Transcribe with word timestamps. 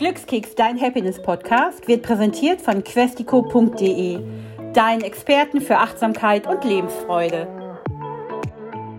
Glückskeks, 0.00 0.54
dein 0.54 0.80
Happiness-Podcast, 0.80 1.86
wird 1.86 2.02
präsentiert 2.02 2.62
von 2.62 2.82
questico.de, 2.82 4.18
deinen 4.72 5.02
Experten 5.02 5.60
für 5.60 5.76
Achtsamkeit 5.76 6.46
und 6.46 6.64
Lebensfreude. 6.64 7.46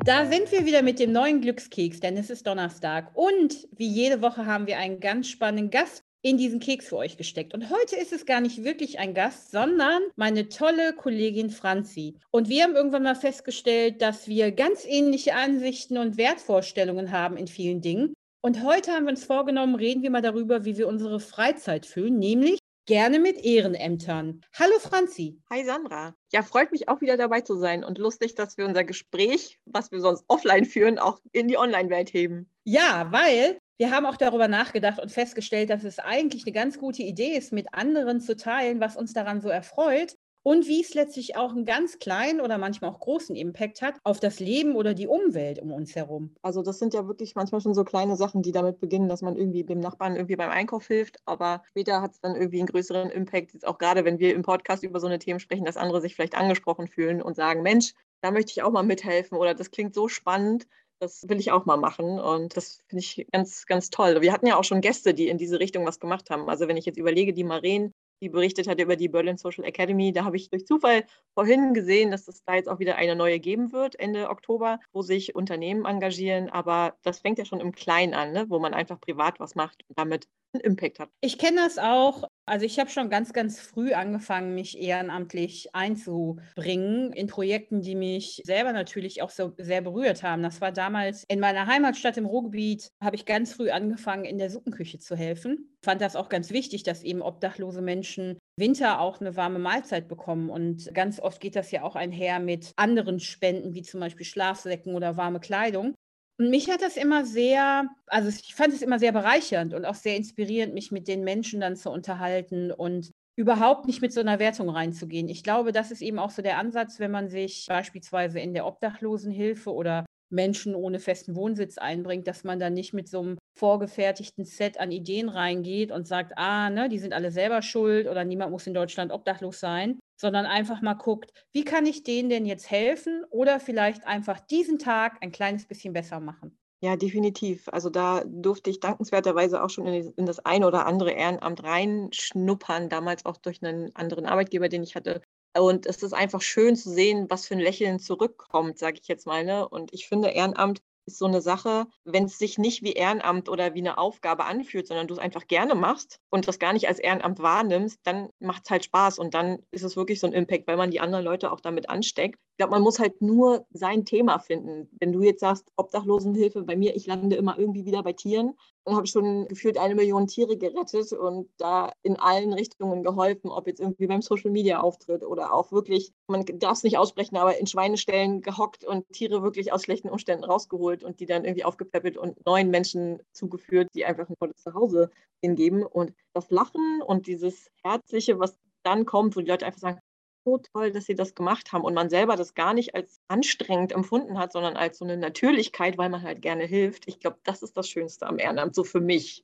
Da 0.05 0.27
sind 0.27 0.51
wir 0.51 0.63
wieder 0.67 0.83
mit 0.83 0.99
dem 0.99 1.11
neuen 1.11 1.41
Glückskeks, 1.41 2.01
denn 2.01 2.17
es 2.17 2.29
ist 2.29 2.45
Donnerstag. 2.45 3.09
Und 3.15 3.67
wie 3.75 3.87
jede 3.87 4.21
Woche 4.21 4.45
haben 4.45 4.67
wir 4.67 4.77
einen 4.77 4.99
ganz 4.99 5.27
spannenden 5.27 5.71
Gast 5.71 6.03
in 6.21 6.37
diesen 6.37 6.59
Keks 6.59 6.89
für 6.89 6.97
euch 6.97 7.17
gesteckt. 7.17 7.55
Und 7.55 7.71
heute 7.71 7.95
ist 7.95 8.13
es 8.13 8.27
gar 8.27 8.39
nicht 8.39 8.63
wirklich 8.63 8.99
ein 8.99 9.15
Gast, 9.15 9.49
sondern 9.49 10.03
meine 10.15 10.49
tolle 10.49 10.93
Kollegin 10.93 11.49
Franzi. 11.49 12.13
Und 12.29 12.47
wir 12.47 12.63
haben 12.63 12.75
irgendwann 12.75 13.01
mal 13.01 13.15
festgestellt, 13.15 14.03
dass 14.03 14.27
wir 14.27 14.51
ganz 14.51 14.85
ähnliche 14.85 15.33
Ansichten 15.33 15.97
und 15.97 16.17
Wertvorstellungen 16.17 17.11
haben 17.11 17.37
in 17.37 17.47
vielen 17.47 17.81
Dingen. 17.81 18.13
Und 18.43 18.63
heute 18.63 18.91
haben 18.91 19.05
wir 19.05 19.11
uns 19.11 19.23
vorgenommen, 19.23 19.75
reden 19.75 20.01
wir 20.01 20.09
mal 20.09 20.23
darüber, 20.23 20.65
wie 20.65 20.75
wir 20.75 20.87
unsere 20.87 21.19
Freizeit 21.19 21.85
füllen, 21.85 22.17
nämlich 22.17 22.57
gerne 22.87 23.19
mit 23.19 23.37
Ehrenämtern. 23.37 24.41
Hallo 24.57 24.79
Franzi. 24.79 25.39
Hi 25.51 25.63
Sandra. 25.63 26.15
Ja, 26.33 26.41
freut 26.41 26.71
mich 26.71 26.89
auch 26.89 27.01
wieder 27.01 27.17
dabei 27.17 27.41
zu 27.41 27.55
sein 27.55 27.83
und 27.83 27.99
lustig, 27.99 28.33
dass 28.33 28.57
wir 28.57 28.65
unser 28.65 28.83
Gespräch, 28.83 29.59
was 29.65 29.91
wir 29.91 29.99
sonst 29.99 30.25
offline 30.27 30.65
führen, 30.65 30.97
auch 30.97 31.19
in 31.31 31.47
die 31.49 31.57
Online-Welt 31.59 32.13
heben. 32.13 32.49
Ja, 32.63 33.11
weil 33.11 33.59
wir 33.77 33.91
haben 33.91 34.07
auch 34.07 34.17
darüber 34.17 34.47
nachgedacht 34.47 34.99
und 34.99 35.11
festgestellt, 35.11 35.69
dass 35.69 35.83
es 35.83 35.99
eigentlich 35.99 36.43
eine 36.43 36.53
ganz 36.53 36.79
gute 36.79 37.03
Idee 37.03 37.37
ist, 37.37 37.53
mit 37.53 37.71
anderen 37.75 38.21
zu 38.21 38.35
teilen, 38.35 38.79
was 38.79 38.95
uns 38.97 39.13
daran 39.13 39.41
so 39.41 39.49
erfreut 39.49 40.15
und 40.43 40.67
wie 40.67 40.81
es 40.81 40.93
letztlich 40.93 41.35
auch 41.35 41.51
einen 41.51 41.65
ganz 41.65 41.99
kleinen 41.99 42.41
oder 42.41 42.57
manchmal 42.57 42.91
auch 42.91 42.99
großen 42.99 43.35
Impact 43.35 43.81
hat 43.81 43.95
auf 44.03 44.19
das 44.19 44.39
Leben 44.39 44.75
oder 44.75 44.93
die 44.93 45.07
Umwelt 45.07 45.59
um 45.59 45.71
uns 45.71 45.95
herum. 45.95 46.35
Also 46.41 46.63
das 46.63 46.79
sind 46.79 46.93
ja 46.93 47.07
wirklich 47.07 47.35
manchmal 47.35 47.61
schon 47.61 47.73
so 47.73 47.83
kleine 47.83 48.15
Sachen, 48.15 48.41
die 48.41 48.51
damit 48.51 48.79
beginnen, 48.79 49.09
dass 49.09 49.21
man 49.21 49.35
irgendwie 49.35 49.63
dem 49.63 49.79
Nachbarn 49.79 50.15
irgendwie 50.15 50.35
beim 50.35 50.49
Einkauf 50.49 50.87
hilft, 50.87 51.19
aber 51.25 51.63
später 51.69 52.01
hat 52.01 52.13
es 52.13 52.21
dann 52.21 52.35
irgendwie 52.35 52.59
einen 52.59 52.67
größeren 52.67 53.09
Impact, 53.09 53.53
jetzt 53.53 53.67
auch 53.67 53.77
gerade 53.77 54.05
wenn 54.05 54.19
wir 54.19 54.33
im 54.33 54.41
Podcast 54.41 54.83
über 54.83 54.99
so 54.99 55.07
eine 55.07 55.19
Themen 55.19 55.39
sprechen, 55.39 55.65
dass 55.65 55.77
andere 55.77 56.01
sich 56.01 56.15
vielleicht 56.15 56.35
angesprochen 56.35 56.87
fühlen 56.87 57.21
und 57.21 57.35
sagen, 57.35 57.61
Mensch, 57.61 57.93
da 58.21 58.31
möchte 58.31 58.51
ich 58.51 58.63
auch 58.63 58.71
mal 58.71 58.83
mithelfen 58.83 59.37
oder 59.37 59.53
das 59.53 59.71
klingt 59.71 59.93
so 59.93 60.07
spannend, 60.07 60.67
das 61.01 61.27
will 61.27 61.39
ich 61.39 61.51
auch 61.51 61.65
mal 61.65 61.77
machen 61.77 62.19
und 62.19 62.55
das 62.55 62.83
finde 62.87 63.03
ich 63.03 63.27
ganz, 63.31 63.65
ganz 63.65 63.89
toll. 63.89 64.21
Wir 64.21 64.31
hatten 64.31 64.45
ja 64.45 64.55
auch 64.55 64.63
schon 64.63 64.81
Gäste, 64.81 65.13
die 65.15 65.29
in 65.29 65.39
diese 65.39 65.59
Richtung 65.59 65.85
was 65.85 65.99
gemacht 65.99 66.29
haben. 66.29 66.47
Also 66.47 66.67
wenn 66.67 66.77
ich 66.77 66.85
jetzt 66.85 66.97
überlege, 66.97 67.33
die 67.33 67.43
Maren, 67.43 67.91
die 68.21 68.29
berichtet 68.29 68.67
hat 68.67 68.79
über 68.79 68.95
die 68.95 69.09
Berlin 69.09 69.37
Social 69.37 69.65
Academy. 69.65 70.13
Da 70.13 70.23
habe 70.23 70.37
ich 70.37 70.49
durch 70.49 70.65
Zufall 70.65 71.03
vorhin 71.33 71.73
gesehen, 71.73 72.11
dass 72.11 72.27
es 72.27 72.43
da 72.43 72.55
jetzt 72.55 72.69
auch 72.69 72.79
wieder 72.79 72.95
eine 72.95 73.15
neue 73.15 73.39
geben 73.39 73.71
wird, 73.71 73.99
Ende 73.99 74.29
Oktober, 74.29 74.79
wo 74.93 75.01
sich 75.01 75.35
Unternehmen 75.35 75.85
engagieren. 75.85 76.49
Aber 76.49 76.95
das 77.03 77.19
fängt 77.19 77.39
ja 77.39 77.45
schon 77.45 77.59
im 77.59 77.71
Kleinen 77.71 78.13
an, 78.13 78.31
ne? 78.31 78.45
wo 78.49 78.59
man 78.59 78.73
einfach 78.73 78.99
privat 78.99 79.39
was 79.39 79.55
macht 79.55 79.83
und 79.87 79.97
damit 79.97 80.27
einen 80.53 80.63
Impact 80.63 80.99
hat. 80.99 81.09
Ich 81.21 81.37
kenne 81.37 81.57
das 81.57 81.77
auch. 81.77 82.27
Also 82.47 82.65
ich 82.65 82.79
habe 82.79 82.89
schon 82.89 83.09
ganz, 83.09 83.33
ganz 83.33 83.59
früh 83.59 83.93
angefangen, 83.93 84.55
mich 84.55 84.77
ehrenamtlich 84.77 85.73
einzubringen 85.73 87.13
in 87.13 87.27
Projekten, 87.27 87.81
die 87.81 87.95
mich 87.95 88.41
selber 88.43 88.73
natürlich 88.73 89.21
auch 89.21 89.29
so 89.29 89.53
sehr 89.57 89.81
berührt 89.81 90.23
haben. 90.23 90.41
Das 90.41 90.59
war 90.59 90.71
damals 90.71 91.23
in 91.29 91.39
meiner 91.39 91.67
Heimatstadt 91.67 92.17
im 92.17 92.25
Ruhrgebiet, 92.25 92.89
habe 93.01 93.15
ich 93.15 93.25
ganz 93.25 93.53
früh 93.53 93.69
angefangen, 93.69 94.25
in 94.25 94.39
der 94.39 94.49
Suppenküche 94.49 94.99
zu 94.99 95.15
helfen. 95.15 95.77
Fand 95.83 96.01
das 96.01 96.15
auch 96.15 96.29
ganz 96.29 96.51
wichtig, 96.51 96.83
dass 96.83 97.03
eben 97.03 97.21
obdachlose 97.21 97.81
Menschen 97.81 98.37
Winter 98.57 98.99
auch 98.99 99.21
eine 99.21 99.35
warme 99.35 99.59
Mahlzeit 99.59 100.07
bekommen. 100.07 100.49
Und 100.49 100.93
ganz 100.93 101.19
oft 101.19 101.39
geht 101.41 101.55
das 101.55 101.71
ja 101.71 101.83
auch 101.83 101.95
einher 101.95 102.39
mit 102.39 102.73
anderen 102.75 103.19
Spenden, 103.19 103.75
wie 103.75 103.81
zum 103.83 103.99
Beispiel 103.99 104.25
Schlafsäcken 104.25 104.95
oder 104.95 105.15
warme 105.15 105.39
Kleidung. 105.39 105.93
Und 106.39 106.49
mich 106.49 106.69
hat 106.69 106.81
das 106.81 106.97
immer 106.97 107.25
sehr, 107.25 107.85
also 108.07 108.29
ich 108.29 108.55
fand 108.55 108.73
es 108.73 108.81
immer 108.81 108.99
sehr 108.99 109.11
bereichernd 109.11 109.73
und 109.73 109.85
auch 109.85 109.95
sehr 109.95 110.15
inspirierend, 110.15 110.73
mich 110.73 110.91
mit 110.91 111.07
den 111.07 111.23
Menschen 111.23 111.61
dann 111.61 111.75
zu 111.75 111.91
unterhalten 111.91 112.71
und 112.71 113.11
überhaupt 113.35 113.85
nicht 113.85 114.01
mit 114.01 114.11
so 114.13 114.19
einer 114.21 114.39
Wertung 114.39 114.69
reinzugehen. 114.69 115.29
Ich 115.29 115.43
glaube, 115.43 115.71
das 115.71 115.91
ist 115.91 116.01
eben 116.01 116.19
auch 116.19 116.31
so 116.31 116.41
der 116.41 116.57
Ansatz, 116.57 116.99
wenn 116.99 117.11
man 117.11 117.29
sich 117.29 117.65
beispielsweise 117.67 118.39
in 118.39 118.53
der 118.53 118.65
Obdachlosenhilfe 118.65 119.71
oder 119.73 120.05
Menschen 120.31 120.75
ohne 120.75 120.99
festen 120.99 121.35
Wohnsitz 121.35 121.77
einbringt, 121.77 122.27
dass 122.27 122.43
man 122.43 122.59
dann 122.59 122.73
nicht 122.73 122.93
mit 122.93 123.07
so 123.09 123.21
einem 123.21 123.37
vorgefertigten 123.57 124.45
Set 124.45 124.79
an 124.79 124.91
Ideen 124.91 125.29
reingeht 125.29 125.91
und 125.91 126.07
sagt, 126.07 126.33
ah, 126.37 126.69
ne, 126.69 126.89
die 126.89 126.99
sind 126.99 127.13
alle 127.13 127.31
selber 127.31 127.61
schuld 127.61 128.07
oder 128.07 128.23
niemand 128.23 128.51
muss 128.51 128.67
in 128.67 128.73
Deutschland 128.73 129.11
obdachlos 129.11 129.59
sein, 129.59 129.99
sondern 130.19 130.45
einfach 130.45 130.81
mal 130.81 130.93
guckt, 130.93 131.31
wie 131.53 131.65
kann 131.65 131.85
ich 131.85 132.03
denen 132.03 132.29
denn 132.29 132.45
jetzt 132.45 132.71
helfen 132.71 133.23
oder 133.29 133.59
vielleicht 133.59 134.07
einfach 134.07 134.39
diesen 134.39 134.79
Tag 134.79 135.17
ein 135.21 135.31
kleines 135.31 135.65
bisschen 135.67 135.93
besser 135.93 136.19
machen. 136.19 136.57
Ja, 136.83 136.95
definitiv. 136.95 137.69
Also 137.69 137.91
da 137.91 138.23
durfte 138.25 138.71
ich 138.71 138.79
dankenswerterweise 138.79 139.61
auch 139.61 139.69
schon 139.69 139.85
in, 139.85 140.25
das 140.25 140.39
ein 140.39 140.63
oder 140.63 140.87
andere 140.87 141.11
Ehrenamt 141.11 141.63
reinschnuppern, 141.63 142.89
damals 142.89 143.25
auch 143.25 143.37
durch 143.37 143.61
einen 143.63 143.95
anderen 143.95 144.25
Arbeitgeber, 144.25 144.67
den 144.67 144.81
ich 144.81 144.95
hatte. 144.95 145.21
Und 145.57 145.85
es 145.85 146.01
ist 146.01 146.13
einfach 146.13 146.41
schön 146.41 146.75
zu 146.75 146.89
sehen, 146.89 147.29
was 147.29 147.45
für 147.45 147.55
ein 147.55 147.59
Lächeln 147.59 147.99
zurückkommt, 147.99 148.77
sage 148.79 148.99
ich 149.01 149.07
jetzt 149.07 149.25
mal. 149.27 149.43
Ne? 149.43 149.67
Und 149.67 149.93
ich 149.93 150.07
finde, 150.07 150.29
Ehrenamt 150.29 150.81
ist 151.05 151.17
so 151.17 151.25
eine 151.25 151.41
Sache, 151.41 151.87
wenn 152.05 152.25
es 152.25 152.37
sich 152.37 152.57
nicht 152.57 152.83
wie 152.83 152.93
Ehrenamt 152.93 153.49
oder 153.49 153.73
wie 153.73 153.79
eine 153.79 153.97
Aufgabe 153.97 154.45
anfühlt, 154.45 154.87
sondern 154.87 155.07
du 155.07 155.15
es 155.15 155.19
einfach 155.19 155.47
gerne 155.47 155.75
machst 155.75 156.19
und 156.29 156.47
das 156.47 156.59
gar 156.59 156.73
nicht 156.73 156.87
als 156.87 156.99
Ehrenamt 156.99 157.39
wahrnimmst, 157.39 157.99
dann 158.03 158.29
macht 158.39 158.63
es 158.65 158.69
halt 158.71 158.85
Spaß 158.85 159.19
und 159.19 159.33
dann 159.33 159.59
ist 159.71 159.83
es 159.83 159.95
wirklich 159.95 160.19
so 160.19 160.27
ein 160.27 160.33
Impact, 160.33 160.67
weil 160.67 160.77
man 160.77 160.91
die 160.91 160.99
anderen 160.99 161.25
Leute 161.25 161.51
auch 161.51 161.59
damit 161.59 161.89
ansteckt. 161.89 162.39
Glaube, 162.61 162.75
man 162.75 162.83
muss 162.83 162.99
halt 162.99 163.23
nur 163.23 163.65
sein 163.71 164.05
Thema 164.05 164.37
finden. 164.37 164.87
Wenn 164.99 165.11
du 165.11 165.23
jetzt 165.23 165.39
sagst, 165.39 165.71
Obdachlosenhilfe, 165.77 166.61
bei 166.61 166.75
mir, 166.75 166.95
ich 166.95 167.07
lande 167.07 167.35
immer 167.35 167.57
irgendwie 167.57 167.85
wieder 167.85 168.03
bei 168.03 168.13
Tieren 168.13 168.53
und 168.83 168.95
habe 168.95 169.07
schon 169.07 169.47
gefühlt 169.47 169.79
eine 169.79 169.95
Million 169.95 170.27
Tiere 170.27 170.55
gerettet 170.57 171.11
und 171.11 171.49
da 171.57 171.91
in 172.03 172.17
allen 172.17 172.53
Richtungen 172.53 173.01
geholfen, 173.01 173.49
ob 173.49 173.65
jetzt 173.65 173.79
irgendwie 173.79 174.05
beim 174.05 174.21
Social 174.21 174.51
Media 174.51 174.79
Auftritt 174.79 175.23
oder 175.23 175.55
auch 175.55 175.71
wirklich, 175.71 176.13
man 176.27 176.45
darf 176.59 176.73
es 176.77 176.83
nicht 176.83 176.99
aussprechen, 176.99 177.35
aber 177.35 177.57
in 177.57 177.65
Schweineställen 177.65 178.43
gehockt 178.43 178.83
und 178.83 179.09
Tiere 179.11 179.41
wirklich 179.41 179.73
aus 179.73 179.81
schlechten 179.81 180.11
Umständen 180.11 180.43
rausgeholt 180.43 181.03
und 181.03 181.19
die 181.19 181.25
dann 181.25 181.45
irgendwie 181.45 181.65
aufgepäppelt 181.65 182.15
und 182.15 182.45
neuen 182.45 182.69
Menschen 182.69 183.23
zugeführt, 183.31 183.87
die 183.95 184.05
einfach 184.05 184.29
ein 184.29 184.35
tolles 184.37 184.61
Zuhause 184.61 185.09
hingeben. 185.41 185.81
Und 185.81 186.13
das 186.33 186.51
Lachen 186.51 187.01
und 187.01 187.25
dieses 187.25 187.71
Herzliche, 187.81 188.37
was 188.37 188.55
dann 188.83 189.07
kommt, 189.07 189.35
wo 189.35 189.39
die 189.39 189.49
Leute 189.49 189.65
einfach 189.65 189.79
sagen, 189.79 189.99
so 190.45 190.57
toll, 190.57 190.91
dass 190.91 191.05
sie 191.05 191.15
das 191.15 191.35
gemacht 191.35 191.71
haben 191.71 191.83
und 191.83 191.93
man 191.93 192.09
selber 192.09 192.35
das 192.35 192.53
gar 192.53 192.73
nicht 192.73 192.95
als 192.95 193.19
anstrengend 193.27 193.91
empfunden 193.91 194.37
hat, 194.37 194.51
sondern 194.51 194.75
als 194.75 194.97
so 194.97 195.05
eine 195.05 195.17
Natürlichkeit, 195.17 195.97
weil 195.97 196.09
man 196.09 196.23
halt 196.23 196.41
gerne 196.41 196.65
hilft. 196.65 197.07
Ich 197.07 197.19
glaube, 197.19 197.37
das 197.43 197.63
ist 197.63 197.77
das 197.77 197.89
Schönste 197.89 198.27
am 198.27 198.39
Ehrenamt, 198.39 198.75
so 198.75 198.83
für 198.83 199.01
mich. 199.01 199.43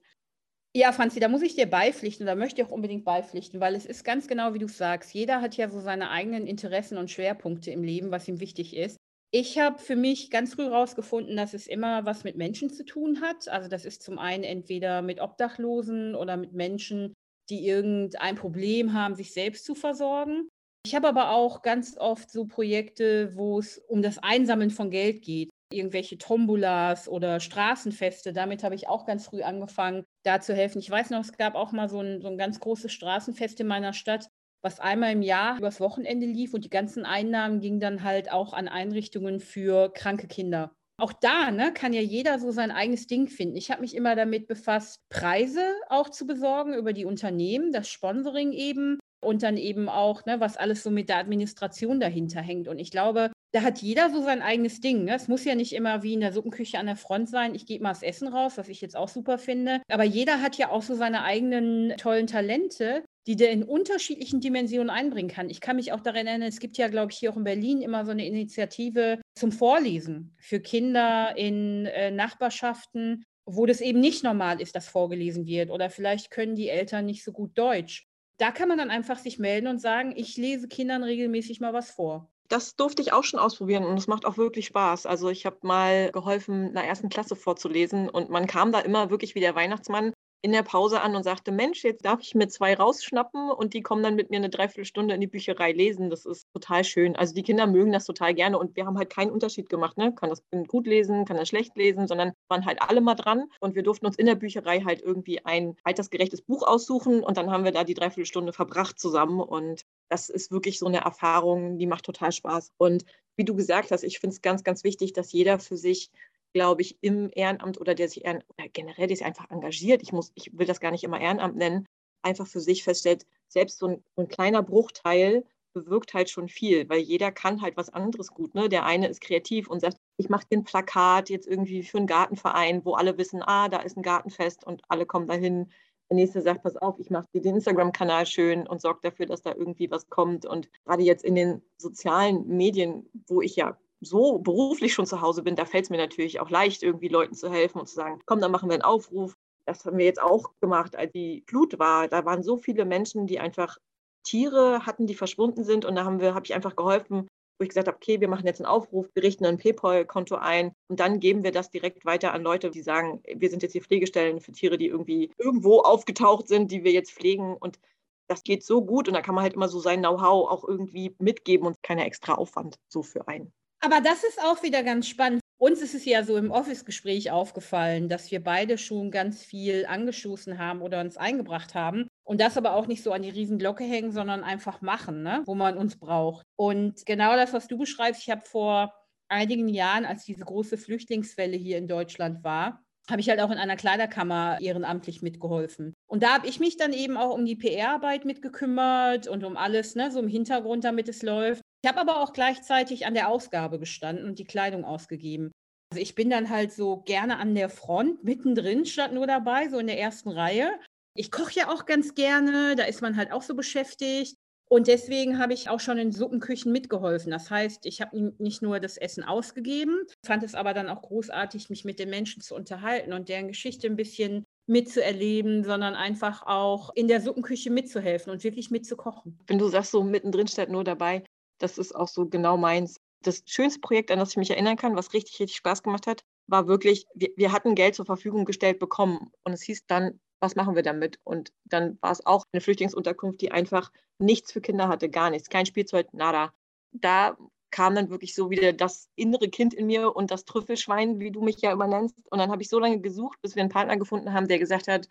Ja, 0.76 0.92
Franzi, 0.92 1.20
da 1.20 1.28
muss 1.28 1.42
ich 1.42 1.56
dir 1.56 1.66
beipflichten 1.66 2.26
oder 2.26 2.36
möchte 2.36 2.62
ich 2.62 2.68
auch 2.68 2.72
unbedingt 2.72 3.04
beipflichten, 3.04 3.60
weil 3.60 3.74
es 3.74 3.86
ist 3.86 4.04
ganz 4.04 4.28
genau, 4.28 4.54
wie 4.54 4.60
du 4.60 4.68
sagst. 4.68 5.14
Jeder 5.14 5.42
hat 5.42 5.58
ja 5.58 5.70
so 5.70 5.80
seine 5.80 6.12
eigenen 6.12 6.46
Interessen 6.46 6.98
und 6.98 7.10
Schwerpunkte 7.10 7.72
im 7.72 7.84
Leben, 7.84 8.12
was 8.12 8.28
ihm 8.28 8.40
wichtig 8.40 8.76
ist. 8.76 8.98
Ich 9.32 9.58
habe 9.58 9.80
für 9.80 9.96
mich 9.96 10.30
ganz 10.30 10.54
früh 10.54 10.66
herausgefunden, 10.66 11.36
dass 11.36 11.54
es 11.54 11.68
immer 11.68 12.06
was 12.06 12.24
mit 12.24 12.38
Menschen 12.38 12.70
zu 12.70 12.86
tun 12.86 13.22
hat. 13.22 13.48
Also 13.50 13.68
das 13.68 13.86
ist 13.86 14.04
zum 14.04 14.20
einen 14.20 14.44
entweder 14.44 15.02
mit 15.02 15.20
Obdachlosen 15.20 16.16
oder 16.16 16.38
mit 16.38 16.54
Menschen, 16.54 17.14
die 17.50 17.66
irgendein 17.66 18.36
Problem 18.36 18.94
haben, 18.94 19.16
sich 19.16 19.34
selbst 19.34 19.66
zu 19.66 19.76
versorgen. 19.76 20.48
Ich 20.88 20.96
habe 20.96 21.10
aber 21.10 21.32
auch 21.32 21.64
ganz 21.64 21.98
oft 21.98 22.32
so 22.32 22.46
Projekte, 22.46 23.36
wo 23.36 23.60
es 23.60 23.78
um 23.90 24.02
das 24.02 24.20
Einsammeln 24.20 24.70
von 24.70 24.90
Geld 24.90 25.22
geht. 25.22 25.50
Irgendwelche 25.70 26.18
Tombolas 26.18 27.10
oder 27.10 27.42
Straßenfeste. 27.42 28.32
Damit 28.32 28.64
habe 28.64 28.74
ich 28.74 28.88
auch 28.88 29.06
ganz 29.06 29.26
früh 29.26 29.42
angefangen, 29.42 30.06
da 30.24 30.40
zu 30.40 30.56
helfen. 30.56 30.80
Ich 30.80 30.90
weiß 30.90 31.10
noch, 31.10 31.20
es 31.20 31.34
gab 31.34 31.56
auch 31.56 31.74
mal 31.74 31.90
so 31.90 32.00
ein, 32.00 32.22
so 32.22 32.30
ein 32.30 32.38
ganz 32.38 32.62
großes 32.62 32.94
Straßenfest 32.94 33.60
in 33.60 33.68
meiner 33.68 33.92
Stadt, 33.92 34.30
was 34.64 34.80
einmal 34.80 35.12
im 35.12 35.24
Jahr 35.24 35.58
übers 35.58 35.82
Wochenende 35.82 36.26
lief 36.26 36.54
und 36.54 36.64
die 36.64 36.70
ganzen 36.70 37.04
Einnahmen 37.04 37.60
gingen 37.60 37.82
dann 37.82 38.04
halt 38.04 38.32
auch 38.32 38.54
an 38.54 38.70
Einrichtungen 38.70 39.42
für 39.42 39.90
kranke 39.90 40.28
Kinder. 40.28 40.72
Auch 41.02 41.12
da 41.12 41.52
ne, 41.52 41.74
kann 41.74 41.92
ja 41.92 42.02
jeder 42.02 42.40
so 42.40 42.52
sein 42.52 42.72
eigenes 42.72 43.08
Ding 43.08 43.28
finden. 43.28 43.58
Ich 43.58 43.72
habe 43.72 43.82
mich 43.82 43.94
immer 43.94 44.16
damit 44.16 44.48
befasst, 44.48 45.02
Preise 45.10 45.66
auch 45.90 46.08
zu 46.10 46.26
besorgen 46.26 46.74
über 46.74 46.94
die 46.94 47.04
Unternehmen, 47.04 47.74
das 47.74 47.90
Sponsoring 47.90 48.54
eben 48.54 49.00
und 49.20 49.44
dann 49.44 49.58
eben 49.58 49.90
auch, 49.90 50.26
ne, 50.26 50.40
was 50.40 50.58
alles 50.58 50.84
so 50.84 50.92
mit 50.92 51.10
der 51.10 51.18
Administration 51.18 52.00
dahinter 52.00 52.42
hängt. 52.42 52.68
Und 52.68 52.80
ich 52.80 52.92
glaube, 52.92 53.32
da 53.52 53.62
hat 53.62 53.80
jeder 53.82 54.10
so 54.10 54.22
sein 54.22 54.42
eigenes 54.42 54.82
Ding. 54.82 55.06
Ne? 55.06 55.16
Es 55.16 55.28
muss 55.28 55.46
ja 55.46 55.56
nicht 55.56 55.74
immer 55.74 56.04
wie 56.04 56.14
in 56.14 56.20
der 56.20 56.34
Suppenküche 56.34 56.78
an 56.78 56.86
der 56.86 56.96
Front 56.96 57.30
sein, 57.30 57.56
ich 57.56 57.66
gebe 57.66 57.84
mal 57.84 57.90
das 57.90 58.04
Essen 58.04 58.28
raus, 58.28 58.54
was 58.58 58.70
ich 58.70 58.82
jetzt 58.82 58.96
auch 58.96 59.08
super 59.08 59.38
finde. 59.38 59.82
Aber 59.90 60.04
jeder 60.04 60.42
hat 60.42 60.58
ja 60.58 60.70
auch 60.70 60.84
so 60.84 60.96
seine 60.96 61.24
eigenen 61.24 61.96
tollen 61.98 62.28
Talente, 62.28 63.04
die 63.26 63.36
der 63.36 63.52
in 63.52 63.64
unterschiedlichen 63.64 64.42
Dimensionen 64.42 64.90
einbringen 64.90 65.30
kann. 65.30 65.50
Ich 65.50 65.62
kann 65.62 65.78
mich 65.78 65.92
auch 65.92 66.02
daran 66.02 66.28
erinnern, 66.28 66.48
es 66.48 66.60
gibt 66.60 66.78
ja, 66.78 66.88
glaube 66.88 67.12
ich, 67.12 67.18
hier 67.18 67.32
auch 67.32 67.38
in 67.38 67.44
Berlin 67.44 67.82
immer 67.82 68.06
so 68.06 68.12
eine 68.12 68.26
Initiative 68.26 69.20
zum 69.36 69.52
Vorlesen 69.52 70.36
für 70.40 70.60
Kinder 70.60 71.34
in 71.36 71.86
äh, 71.88 72.12
Nachbarschaften, 72.12 73.26
wo 73.46 73.66
das 73.66 73.82
eben 73.82 74.00
nicht 74.00 74.24
normal 74.24 74.62
ist, 74.62 74.76
dass 74.76 74.88
vorgelesen 74.88 75.46
wird. 75.46 75.72
Oder 75.72 75.90
vielleicht 75.90 76.32
können 76.32 76.56
die 76.56 76.70
Eltern 76.70 77.06
nicht 77.06 77.24
so 77.24 77.32
gut 77.32 77.58
Deutsch 77.58 78.07
da 78.38 78.52
kann 78.52 78.68
man 78.68 78.78
dann 78.78 78.92
einfach 78.92 79.18
sich 79.18 79.40
melden 79.40 79.68
und 79.68 79.80
sagen, 79.80 80.14
ich 80.16 80.38
lese 80.38 80.68
Kindern 80.68 81.04
regelmäßig 81.04 81.60
mal 81.60 81.74
was 81.74 81.92
vor. 81.92 82.30
Das 82.50 82.76
durfte 82.76 83.02
ich 83.02 83.12
auch 83.12 83.24
schon 83.24 83.40
ausprobieren 83.40 83.84
und 83.84 83.98
es 83.98 84.08
macht 84.08 84.26
auch 84.26 84.38
wirklich 84.38 84.68
Spaß. 84.68 85.06
Also 85.06 85.30
ich 85.30 85.46
habe 85.46 85.58
mal 85.64 86.12
geholfen, 86.12 86.70
einer 86.70 86.86
ersten 86.86 87.10
Klasse 87.10 87.36
vorzulesen 87.36 88.10
und 88.10 88.30
man 88.30 88.48
kam 88.48 88.72
da 88.72 88.80
immer 88.80 89.10
wirklich 89.10 89.36
wie 89.36 89.42
der 89.42 89.56
Weihnachtsmann 89.56 90.14
in 90.42 90.52
der 90.52 90.64
Pause 90.64 91.02
an 91.02 91.16
und 91.16 91.24
sagte, 91.24 91.52
Mensch, 91.52 91.84
jetzt 91.84 92.06
darf 92.06 92.22
ich 92.22 92.36
mir 92.36 92.48
zwei 92.48 92.76
rausschnappen 92.76 93.50
und 93.50 93.74
die 93.74 93.82
kommen 93.82 94.04
dann 94.04 94.16
mit 94.16 94.30
mir 94.30 94.38
eine 94.38 94.50
Dreiviertelstunde 94.50 95.16
in 95.16 95.22
die 95.22 95.28
Bücherei 95.28 95.72
lesen. 95.72 96.10
Das 96.10 96.26
ist 96.26 96.48
total 96.54 96.84
schön. 96.84 97.16
Also 97.16 97.34
die 97.34 97.44
Kinder 97.44 97.66
mögen 97.66 97.92
das 97.92 98.06
total 98.06 98.34
gerne 98.34 98.60
und 98.60 98.76
wir 98.76 98.86
haben 98.86 98.98
halt 98.98 99.10
keinen 99.10 99.32
Unterschied 99.32 99.68
gemacht. 99.70 99.98
Ne? 99.98 100.14
Kann 100.14 100.30
das 100.30 100.44
gut 100.68 100.86
lesen, 100.86 101.26
kann 101.26 101.38
das 101.38 101.50
schlecht 101.50 101.76
lesen, 101.76 102.08
sondern 102.08 102.34
waren 102.50 102.66
halt 102.66 102.82
alle 102.82 103.02
mal 103.02 103.16
dran 103.16 103.50
und 103.60 103.76
wir 103.76 103.84
durften 103.84 104.06
uns 104.06 104.16
in 104.16 104.28
der 104.28 104.36
Bücherei 104.36 104.82
halt 104.82 105.02
irgendwie 105.02 105.44
ein 105.44 105.76
altersgerechtes 105.84 106.42
Buch 106.44 106.64
aussuchen 106.64 107.24
und 107.24 107.38
dann 107.38 107.52
haben 107.52 107.64
wir 107.64 107.72
da 107.72 107.84
die 107.84 107.96
Dreiviertelstunde 107.96 108.54
verbracht 108.54 109.00
zusammen 109.00 109.40
und 109.40 109.86
das 110.10 110.30
ist 110.30 110.52
wirklich 110.52 110.80
so 110.80 110.86
eine 110.86 111.02
Erfahrung, 111.02 111.78
die 111.78 111.88
macht 111.88 112.06
total 112.06 112.32
Spaß. 112.32 112.72
Und 112.78 113.06
wie 113.36 113.46
du 113.46 113.56
gesagt 113.56 113.92
hast, 113.92 114.04
ich 114.04 114.20
finde 114.20 114.36
es 114.36 114.42
ganz, 114.42 114.64
ganz 114.64 114.84
wichtig, 114.84 115.14
dass 115.14 115.32
jeder 115.32 115.60
für 115.60 115.78
sich 115.78 116.10
glaube 116.54 116.82
ich, 116.82 116.98
im 117.02 117.30
Ehrenamt 117.34 117.80
oder 117.80 117.96
der 117.96 118.10
sich 118.10 118.26
ehren, 118.26 118.44
oder 118.58 118.68
generell, 118.70 119.08
der 119.08 119.18
sich 119.18 119.26
einfach 119.26 119.50
engagiert, 119.50 120.02
ich, 120.02 120.12
muss, 120.12 120.32
ich 120.36 120.58
will 120.58 120.66
das 120.66 120.80
gar 120.80 120.92
nicht 120.92 121.04
immer 121.04 121.20
Ehrenamt 121.20 121.56
nennen, 121.56 121.86
einfach 122.22 122.48
für 122.48 122.60
sich 122.60 122.84
feststellt, 122.84 123.26
selbst 123.48 123.80
so 123.80 123.88
ein, 123.88 124.04
ein 124.16 124.28
kleiner 124.28 124.64
Bruchteil 124.64 125.44
bewirkt 125.74 126.14
halt 126.14 126.30
schon 126.30 126.48
viel, 126.50 126.90
weil 126.90 127.00
jeder 127.00 127.32
kann 127.32 127.62
halt 127.62 127.78
was 127.78 127.90
anderes 127.90 128.32
gut. 128.32 128.56
Ne? 128.56 128.70
Der 128.70 128.86
eine 128.86 129.08
ist 129.08 129.22
kreativ 129.22 129.68
und 129.70 129.80
sagt, 129.80 129.98
ich 130.18 130.30
mache 130.30 130.48
den 130.52 130.64
Plakat 130.64 131.30
jetzt 131.30 131.48
irgendwie 131.48 131.84
für 131.84 131.98
einen 131.98 132.08
Gartenverein, 132.08 132.84
wo 132.84 132.94
alle 132.94 133.18
wissen, 133.18 133.44
ah, 133.44 133.70
da 133.70 133.80
ist 133.80 133.98
ein 133.98 134.04
Gartenfest 134.04 134.66
und 134.66 134.82
alle 134.90 135.06
kommen 135.06 135.28
dahin. 135.28 135.72
Der 136.10 136.16
nächste 136.16 136.42
sagt, 136.42 136.64
pass 136.64 136.78
auf, 136.78 137.00
ich 137.00 137.10
mache 137.10 137.28
dir 137.34 137.42
den 137.42 137.56
Instagram-Kanal 137.56 138.26
schön 138.26 138.66
und 138.66 138.82
sorge 138.82 139.02
dafür, 139.04 139.26
dass 139.26 139.42
da 139.42 139.54
irgendwie 139.54 139.92
was 139.92 140.10
kommt. 140.10 140.46
Und 140.46 140.70
gerade 140.86 141.04
jetzt 141.04 141.24
in 141.24 141.36
den 141.36 141.62
sozialen 141.78 142.48
Medien, 142.48 143.10
wo 143.28 143.42
ich 143.42 143.56
ja 143.56 143.78
so 144.00 144.40
beruflich 144.40 144.94
schon 144.94 145.06
zu 145.06 145.22
Hause 145.22 145.44
bin, 145.44 145.56
da 145.56 145.66
fällt 145.66 145.86
es 145.86 145.90
mir 145.90 145.98
natürlich 145.98 146.40
auch 146.40 146.50
leicht, 146.50 146.84
irgendwie 146.84 147.08
Leuten 147.08 147.34
zu 147.34 147.52
helfen 147.52 147.80
und 147.80 147.88
zu 147.88 147.96
sagen, 147.96 148.22
komm, 148.26 148.40
dann 148.40 148.52
machen 148.52 148.70
wir 148.70 148.76
einen 148.76 148.84
Aufruf. 148.84 149.36
Das 149.66 149.86
haben 149.86 149.98
wir 149.98 150.06
jetzt 150.06 150.22
auch 150.22 150.52
gemacht, 150.62 150.96
als 150.96 151.12
die 151.12 151.44
Flut 151.48 151.78
war. 151.80 152.08
Da 152.08 152.24
waren 152.26 152.44
so 152.44 152.58
viele 152.58 152.86
Menschen, 152.86 153.28
die 153.28 153.40
einfach 153.40 153.78
Tiere 154.24 154.86
hatten, 154.86 155.08
die 155.08 155.16
verschwunden 155.16 155.64
sind. 155.64 155.84
Und 155.84 155.96
da 155.96 156.06
haben 156.06 156.22
wir, 156.22 156.36
habe 156.36 156.46
ich 156.46 156.54
einfach 156.54 156.76
geholfen, 156.76 157.28
wo 157.58 157.64
ich 157.64 157.70
gesagt 157.70 157.88
habe, 157.88 157.98
okay, 157.98 158.22
wir 158.22 158.28
machen 158.28 158.46
jetzt 158.46 158.62
einen 158.62 158.68
Aufruf, 158.68 159.10
wir 159.14 159.24
richten 159.24 159.46
ein 159.46 159.58
PayPal-Konto 159.58 160.36
ein 160.36 160.74
und 160.90 161.00
dann 161.00 161.20
geben 161.20 161.44
wir 161.44 161.52
das 161.52 161.72
direkt 161.72 162.06
weiter 162.06 162.34
an 162.34 162.44
Leute, 162.44 162.70
die 162.70 162.82
sagen, 162.82 163.22
wir 163.26 163.50
sind 163.50 163.64
jetzt 163.64 163.72
hier 163.72 163.82
Pflegestellen 163.82 164.40
für 164.40 164.52
Tiere, 164.52 164.78
die 164.78 164.88
irgendwie 164.88 165.32
irgendwo 165.38 165.80
aufgetaucht 165.80 166.48
sind, 166.48 166.72
die 166.72 166.84
wir 166.84 166.92
jetzt 166.92 167.12
pflegen. 167.12 167.58
Und 167.58 167.80
das 168.28 168.44
geht 168.44 168.64
so 168.64 168.86
gut 168.86 169.08
und 169.08 169.16
da 169.16 169.22
kann 169.22 169.36
man 169.36 169.44
halt 169.44 169.54
immer 169.54 169.70
so 169.70 169.80
sein 169.80 170.02
Know-how 170.02 170.50
auch 170.50 170.68
irgendwie 170.68 171.16
mitgeben 171.18 171.66
und 171.66 171.82
keiner 171.82 172.06
extra 172.06 172.36
Aufwand 172.36 172.78
so 172.88 173.02
für 173.02 173.28
einen. 173.28 173.52
Aber 173.80 174.02
das 174.02 174.24
ist 174.24 174.42
auch 174.42 174.64
wieder 174.64 174.84
ganz 174.84 175.08
spannend. 175.08 175.42
Uns 175.60 175.82
ist 175.82 175.96
es 175.96 176.06
ja 176.06 176.24
so 176.24 176.38
im 176.38 176.52
Office-Gespräch 176.52 177.32
aufgefallen, 177.32 178.10
dass 178.10 178.30
wir 178.30 178.44
beide 178.44 178.78
schon 178.78 179.10
ganz 179.10 179.44
viel 179.44 179.88
angestoßen 179.88 180.60
haben 180.60 180.82
oder 180.82 181.02
uns 181.02 181.18
eingebracht 181.18 181.74
haben. 181.74 182.08
Und 182.24 182.42
das 182.42 182.58
aber 182.58 182.74
auch 182.74 182.86
nicht 182.86 183.02
so 183.02 183.12
an 183.12 183.24
die 183.24 183.30
Riesenglocke 183.30 183.84
hängen, 183.84 184.12
sondern 184.12 184.44
einfach 184.44 184.82
machen, 184.82 185.24
ne? 185.24 185.42
wo 185.46 185.56
man 185.56 185.78
uns 185.78 185.98
braucht. 185.98 186.46
Und 186.56 187.06
genau 187.06 187.36
das, 187.36 187.54
was 187.54 187.68
du 187.68 187.78
beschreibst, 187.78 188.22
ich 188.22 188.30
habe 188.30 188.42
vor 188.46 188.94
einigen 189.30 189.68
Jahren, 189.68 190.06
als 190.06 190.26
diese 190.26 190.46
große 190.46 190.78
Flüchtlingswelle 190.78 191.58
hier 191.58 191.78
in 191.78 191.88
Deutschland 191.88 192.44
war, 192.44 192.84
habe 193.10 193.22
ich 193.22 193.30
halt 193.30 193.40
auch 193.40 193.52
in 193.52 193.58
einer 193.58 193.78
Kleiderkammer 193.78 194.58
ehrenamtlich 194.60 195.22
mitgeholfen. 195.22 195.94
Und 196.08 196.24
da 196.24 196.34
habe 196.34 196.48
ich 196.48 196.60
mich 196.60 196.78
dann 196.78 196.94
eben 196.94 197.18
auch 197.18 197.34
um 197.34 197.46
die 197.46 197.56
PR-Arbeit 197.56 198.26
mitgekümmert 198.26 199.28
und 199.28 199.44
um 199.44 199.56
alles, 199.56 199.96
ne, 199.96 200.12
so 200.12 200.20
im 200.20 200.28
Hintergrund, 200.28 200.84
damit 200.84 201.08
es 201.08 201.24
läuft. 201.24 201.62
Ich 201.88 201.90
habe 201.90 202.02
aber 202.02 202.22
auch 202.22 202.34
gleichzeitig 202.34 203.06
an 203.06 203.14
der 203.14 203.30
Ausgabe 203.30 203.80
gestanden 203.80 204.26
und 204.26 204.40
die 204.40 204.44
Kleidung 204.44 204.84
ausgegeben. 204.84 205.54
Also 205.90 206.02
ich 206.02 206.16
bin 206.16 206.30
dann 206.30 206.50
halt 206.50 206.74
so 206.74 206.98
gerne 206.98 207.38
an 207.38 207.56
der 207.56 207.70
Front, 207.70 208.26
mittendrin, 208.26 208.86
statt 208.86 209.14
nur 209.14 209.26
dabei, 209.26 209.70
so 209.70 209.80
in 209.80 209.88
der 209.88 209.98
ersten 209.98 210.28
Reihe. 210.28 210.70
Ich 211.16 211.32
koche 211.32 211.54
ja 211.54 211.70
auch 211.70 211.86
ganz 211.86 212.14
gerne, 212.14 212.76
da 212.76 212.84
ist 212.84 213.02
man 213.02 213.16
halt 213.16 213.32
auch 213.32 213.42
so 213.42 213.56
beschäftigt. 213.56 214.36
Und 214.70 214.88
deswegen 214.88 215.40
habe 215.40 215.54
ich 215.54 215.70
auch 215.70 215.80
schon 215.80 215.98
in 215.98 216.12
Suppenküchen 216.12 216.74
mitgeholfen. 216.74 217.32
Das 217.32 217.50
heißt, 217.50 217.86
ich 217.86 218.02
habe 218.02 218.34
nicht 218.38 218.62
nur 218.62 218.82
das 218.82 218.98
Essen 218.98 219.24
ausgegeben, 219.24 219.96
fand 220.26 220.44
es 220.44 220.56
aber 220.56 220.74
dann 220.74 220.90
auch 220.90 221.02
großartig, 221.02 221.70
mich 221.70 221.86
mit 221.86 222.00
den 222.00 222.10
Menschen 222.10 222.42
zu 222.42 222.54
unterhalten 222.54 223.14
und 223.14 223.30
deren 223.30 223.48
Geschichte 223.48 223.88
ein 223.88 223.96
bisschen 223.96 224.44
mitzuerleben, 224.70 225.64
sondern 225.64 225.96
einfach 225.96 226.46
auch 226.46 226.92
in 226.96 227.08
der 227.08 227.22
Suppenküche 227.22 227.70
mitzuhelfen 227.70 228.34
und 228.34 228.44
wirklich 228.44 228.72
mitzukochen. 228.72 229.40
Wenn 229.48 229.58
du 229.58 229.70
sagst, 229.70 229.92
so 229.92 230.04
mittendrin 230.04 230.50
statt 230.50 230.68
nur 230.68 230.84
dabei, 230.84 231.24
das 231.58 231.78
ist 231.78 231.96
auch 231.96 232.08
so 232.08 232.28
genau 232.28 232.58
meins. 232.58 233.00
Das 233.22 233.44
schönste 233.46 233.80
Projekt, 233.80 234.12
an 234.12 234.20
das 234.20 234.32
ich 234.32 234.38
mich 234.38 234.52
erinnern 234.52 234.78
kann, 234.78 234.96
was 234.96 235.14
richtig, 235.14 235.40
richtig 235.40 235.58
Spaß 235.58 235.84
gemacht 235.84 236.08
hat, 236.08 236.24
war 236.48 236.68
wirklich, 236.68 237.06
wir, 237.14 237.30
wir 237.36 237.52
hatten 237.52 237.76
Geld 237.76 237.96
zur 237.96 238.06
Verfügung 238.06 238.46
gestellt 238.46 238.80
bekommen 238.80 239.32
und 239.44 239.54
es 239.54 239.64
hieß 239.64 239.86
dann, 239.88 240.20
was 240.40 240.56
machen 240.56 240.76
wir 240.76 240.84
damit? 240.84 241.20
Und 241.24 241.52
dann 241.66 241.98
war 242.02 242.12
es 242.12 242.26
auch 242.26 242.46
eine 242.52 242.62
Flüchtlingsunterkunft, 242.62 243.42
die 243.42 243.52
einfach 243.52 243.92
nichts 244.20 244.52
für 244.52 244.62
Kinder 244.62 244.88
hatte, 244.88 245.10
gar 245.10 245.30
nichts, 245.30 245.50
kein 245.50 245.66
Spielzeug, 245.66 246.14
nada. 246.14 246.54
Da 246.92 247.38
kam 247.72 247.96
dann 247.96 248.10
wirklich 248.10 248.34
so 248.34 248.50
wieder 248.50 248.72
das 248.74 249.10
innere 249.16 249.50
Kind 249.50 249.74
in 249.74 249.88
mir 249.88 250.16
und 250.16 250.32
das 250.32 250.46
Trüffelschwein, 250.46 251.20
wie 251.20 251.32
du 251.32 251.42
mich 251.42 251.62
ja 251.62 251.72
immer 251.72 251.88
nennst. 251.88 252.32
Und 252.32 252.40
dann 252.40 252.52
habe 252.52 252.62
ich 252.62 252.70
so 252.70 252.80
lange 252.80 253.02
gesucht, 253.02 253.40
bis 253.42 253.56
wir 253.56 253.62
einen 253.62 253.72
Partner 253.72 253.98
gefunden 253.98 254.34
haben, 254.34 254.48
der 254.48 254.60
gesagt 254.60 254.88
hat, 254.88 255.08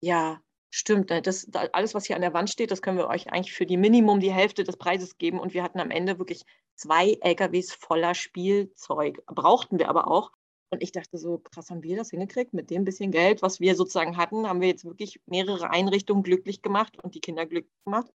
ja, 0.00 0.40
Stimmt, 0.72 1.10
das, 1.10 1.48
alles, 1.72 1.94
was 1.94 2.06
hier 2.06 2.14
an 2.14 2.22
der 2.22 2.32
Wand 2.32 2.48
steht, 2.48 2.70
das 2.70 2.80
können 2.80 2.96
wir 2.96 3.08
euch 3.08 3.32
eigentlich 3.32 3.52
für 3.52 3.66
die 3.66 3.76
Minimum 3.76 4.20
die 4.20 4.32
Hälfte 4.32 4.62
des 4.62 4.76
Preises 4.76 5.18
geben. 5.18 5.40
Und 5.40 5.52
wir 5.52 5.64
hatten 5.64 5.80
am 5.80 5.90
Ende 5.90 6.18
wirklich 6.18 6.44
zwei 6.76 7.18
LKWs 7.20 7.72
voller 7.72 8.14
Spielzeug. 8.14 9.24
Brauchten 9.26 9.78
wir 9.78 9.88
aber 9.88 10.08
auch. 10.08 10.30
Und 10.70 10.82
ich 10.82 10.92
dachte 10.92 11.18
so, 11.18 11.38
krass, 11.38 11.70
haben 11.70 11.82
wir 11.82 11.96
das 11.96 12.10
hingekriegt? 12.10 12.54
Mit 12.54 12.70
dem 12.70 12.84
bisschen 12.84 13.10
Geld, 13.10 13.42
was 13.42 13.58
wir 13.58 13.74
sozusagen 13.74 14.16
hatten, 14.16 14.48
haben 14.48 14.60
wir 14.60 14.68
jetzt 14.68 14.84
wirklich 14.84 15.20
mehrere 15.26 15.70
Einrichtungen 15.70 16.22
glücklich 16.22 16.62
gemacht 16.62 16.96
und 17.02 17.16
die 17.16 17.20
Kinder 17.20 17.46
glücklich 17.46 17.74
gemacht. 17.84 18.06